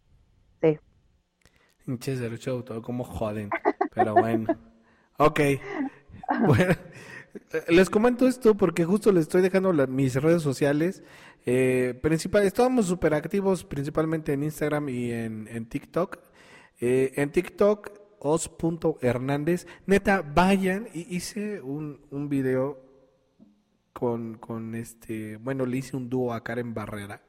[0.62, 0.78] sí.
[1.84, 3.50] Pinches derecho de autor, como joden.
[3.94, 4.50] Pero bueno.
[5.18, 5.40] Ok.
[6.46, 6.74] Bueno,
[7.68, 11.02] les comento esto porque justo les estoy dejando la- mis redes sociales.
[11.46, 16.18] Eh, principal, estábamos súper activos principalmente en Instagram y en, en TikTok.
[16.84, 19.66] Eh, en TikTok, os.hernández.
[19.86, 20.88] Neta, vayan.
[20.92, 22.82] Y hice un, un video
[23.92, 25.36] con, con este.
[25.36, 27.22] Bueno, le hice un dúo a Karen Barrera.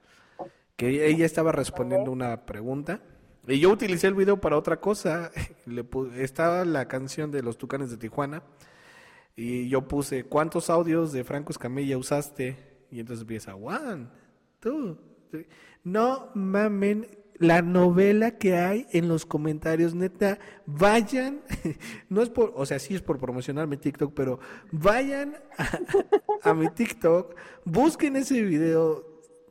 [0.76, 3.02] Que ella estaba respondiendo una pregunta.
[3.48, 5.32] Y yo utilicé el video para otra cosa.
[5.68, 8.42] Le pu- estaba la canción de los Tucanes de Tijuana.
[9.36, 12.58] Y yo puse, ¿cuántos audios de Franco Escamilla usaste?
[12.92, 14.08] Y entonces empieza, one,
[14.60, 14.98] two,
[15.30, 15.48] three.
[15.84, 17.08] No mamen
[17.38, 21.42] la novela que hay en los comentarios, neta, vayan,
[22.10, 24.40] no es por, o sea, sí es por promocionar mi TikTok, pero
[24.72, 25.38] vayan
[26.44, 29.06] a, mi TikTok, busquen ese video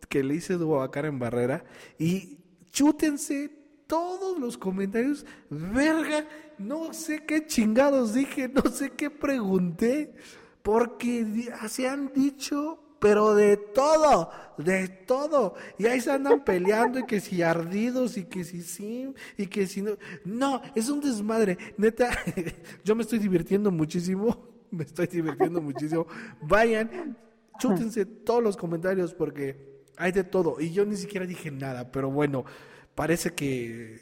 [0.08, 1.64] que le hice dúo a Karen Barrera
[1.98, 2.38] y
[2.70, 3.50] chútense
[3.86, 5.26] todos los comentarios.
[5.50, 6.26] Verga,
[6.58, 10.14] no sé qué chingados dije, no sé qué pregunté,
[10.62, 15.56] porque se han dicho, pero de todo, de todo.
[15.76, 19.66] Y ahí se andan peleando y que si ardidos y que si sí y que
[19.66, 19.98] si no.
[20.24, 21.58] No, es un desmadre.
[21.76, 22.16] Neta,
[22.84, 24.52] yo me estoy divirtiendo muchísimo.
[24.70, 26.06] Me estoy divirtiendo muchísimo.
[26.40, 27.18] Vayan,
[27.58, 30.58] chútense todos los comentarios porque hay de todo.
[30.60, 32.46] Y yo ni siquiera dije nada, pero bueno,
[32.94, 34.00] parece que,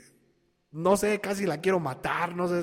[0.73, 2.63] no sé, casi la quiero matar, no sé,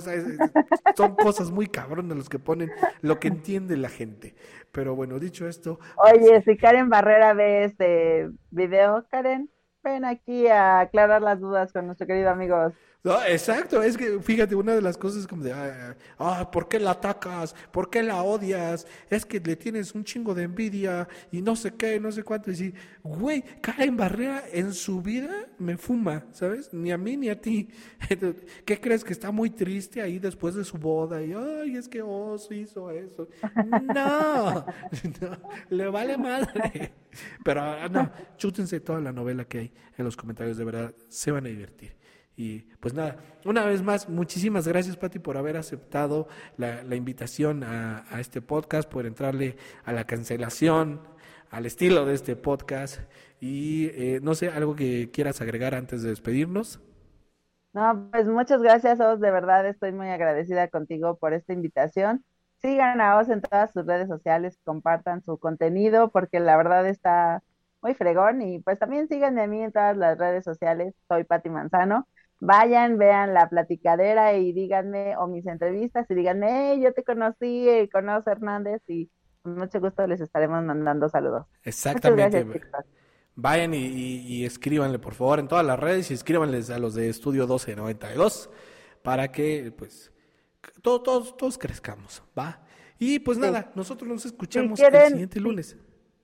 [0.95, 4.35] son cosas muy cabronas los que ponen lo que entiende la gente.
[4.71, 9.49] Pero bueno, dicho esto, Oye, si Karen Barrera ve este video, Karen,
[9.83, 12.71] ven aquí a aclarar las dudas con nuestro querido amigo.
[13.07, 15.53] No, exacto, es que fíjate, una de las cosas es como de,
[16.19, 17.55] ah, ¿por qué la atacas?
[17.71, 18.85] ¿Por qué la odias?
[19.09, 22.51] Es que le tienes un chingo de envidia y no sé qué, no sé cuánto.
[22.51, 26.73] Y sí, güey, Karen Barrera en su vida me fuma, ¿sabes?
[26.73, 27.69] Ni a mí ni a ti.
[28.65, 29.05] ¿Qué crees?
[29.05, 32.91] Que está muy triste ahí después de su boda y, ay, es que Oz hizo
[32.91, 33.29] eso.
[33.83, 34.65] No,
[35.21, 35.37] no,
[35.69, 36.91] le vale madre.
[37.41, 41.31] Pero ah, no, chútense toda la novela que hay en los comentarios, de verdad, se
[41.31, 41.95] van a divertir.
[42.39, 48.05] Y pues nada, una vez más, muchísimas gracias Pati por haber aceptado la, invitación a,
[48.19, 51.01] este podcast, por entrarle a la cancelación,
[51.49, 53.01] al estilo de este podcast.
[53.39, 56.79] Y eh, no sé, algo que quieras agregar antes de despedirnos.
[57.73, 59.19] No, pues muchas gracias, Os.
[59.19, 62.23] De verdad estoy muy agradecida contigo por esta invitación.
[62.61, 67.41] Sigan a Os en todas sus redes sociales, compartan su contenido porque la verdad está
[67.81, 70.93] muy fregón y pues también síganme a mí en todas las redes sociales.
[71.07, 72.07] Soy Pati Manzano.
[72.39, 77.67] Vayan, vean la platicadera y díganme, o mis entrevistas, y díganme, hey, yo te conocí,
[77.67, 79.09] eh, conozco a Hernández y
[79.41, 81.45] con mucho gusto les estaremos mandando saludos.
[81.63, 82.43] Exactamente.
[82.43, 82.85] gracias.
[83.39, 86.93] Vayan y, y- y escríbanle por favor en todas las redes y escríbanles a los
[86.95, 88.49] de Estudio 1292
[89.03, 90.11] para que pues
[90.81, 92.61] todos, todos, todos crezcamos, ¿va?
[92.99, 95.77] Y pues nada, nosotros nos escuchamos el quieren- siguiente lunes.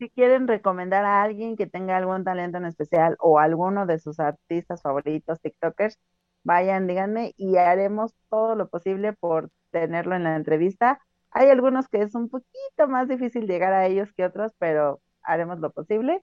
[0.04, 4.20] Si quieren recomendar a alguien que tenga algún talento en especial o alguno de sus
[4.20, 5.97] artistas favoritos, TikTokers,
[6.43, 10.99] vayan, díganme y haremos todo lo posible por tenerlo en la entrevista.
[11.32, 15.62] Hay algunos que es un poquito más difícil llegar a ellos que otros, pero haremos
[15.62, 16.22] lo posible.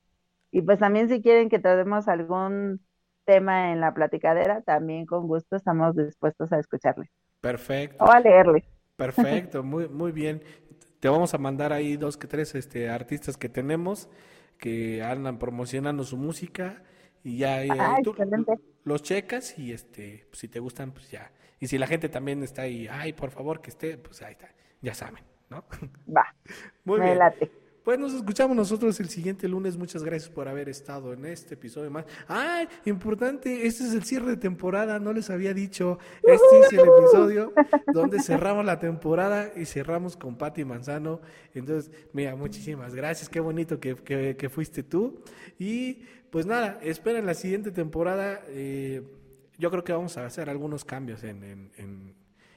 [0.51, 2.85] Y pues también si quieren que tratemos algún
[3.25, 7.07] tema en la platicadera, también con gusto estamos dispuestos a escucharle
[7.41, 8.05] Perfecto.
[8.05, 8.63] o a leerle.
[8.97, 10.43] Perfecto, muy, muy bien.
[11.01, 14.09] Te vamos a mandar ahí dos que tres este, artistas que tenemos
[14.59, 16.83] que andan promocionando su música
[17.25, 18.15] Y ya eh, Ah, tú
[18.85, 21.33] los checas y este, pues, si te gustan, pues ya.
[21.61, 24.55] Y si la gente también está ahí, ay, por favor que esté, pues ahí está,
[24.81, 25.65] ya saben, ¿no?
[26.17, 26.25] Va,
[26.85, 27.17] Muy me bien.
[27.17, 27.51] late.
[27.91, 29.77] Pues nos escuchamos nosotros el siguiente lunes.
[29.77, 32.05] Muchas gracias por haber estado en este episodio más.
[32.29, 32.69] ¡Ay!
[32.85, 35.99] Importante, este es el cierre de temporada, no les había dicho.
[36.23, 37.53] Este es el episodio
[37.93, 41.21] donde cerramos la temporada y cerramos con Patti Manzano.
[41.53, 43.29] Entonces, mira, muchísimas gracias.
[43.29, 45.25] Qué bonito que, que- que fuiste tú.
[45.59, 48.41] Y pues nada, esperen la siguiente temporada.
[48.51, 49.03] eh,
[49.59, 51.43] yo creo que vamos a hacer algunos cambios en-
[51.77, 52.15] en-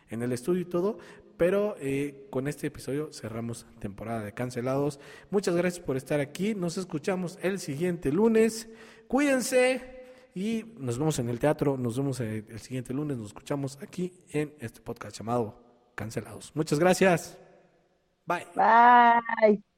[0.09, 0.99] en el estudio y todo,
[1.37, 4.99] pero eh, con este episodio cerramos temporada de cancelados.
[5.29, 6.55] Muchas gracias por estar aquí.
[6.55, 8.69] Nos escuchamos el siguiente lunes.
[9.07, 10.03] Cuídense
[10.35, 11.77] y nos vemos en el teatro.
[11.77, 13.17] Nos vemos el, el siguiente lunes.
[13.17, 15.59] Nos escuchamos aquí en este podcast llamado
[15.95, 16.51] Cancelados.
[16.55, 17.37] Muchas gracias.
[18.25, 18.47] Bye.
[18.55, 19.72] Bye.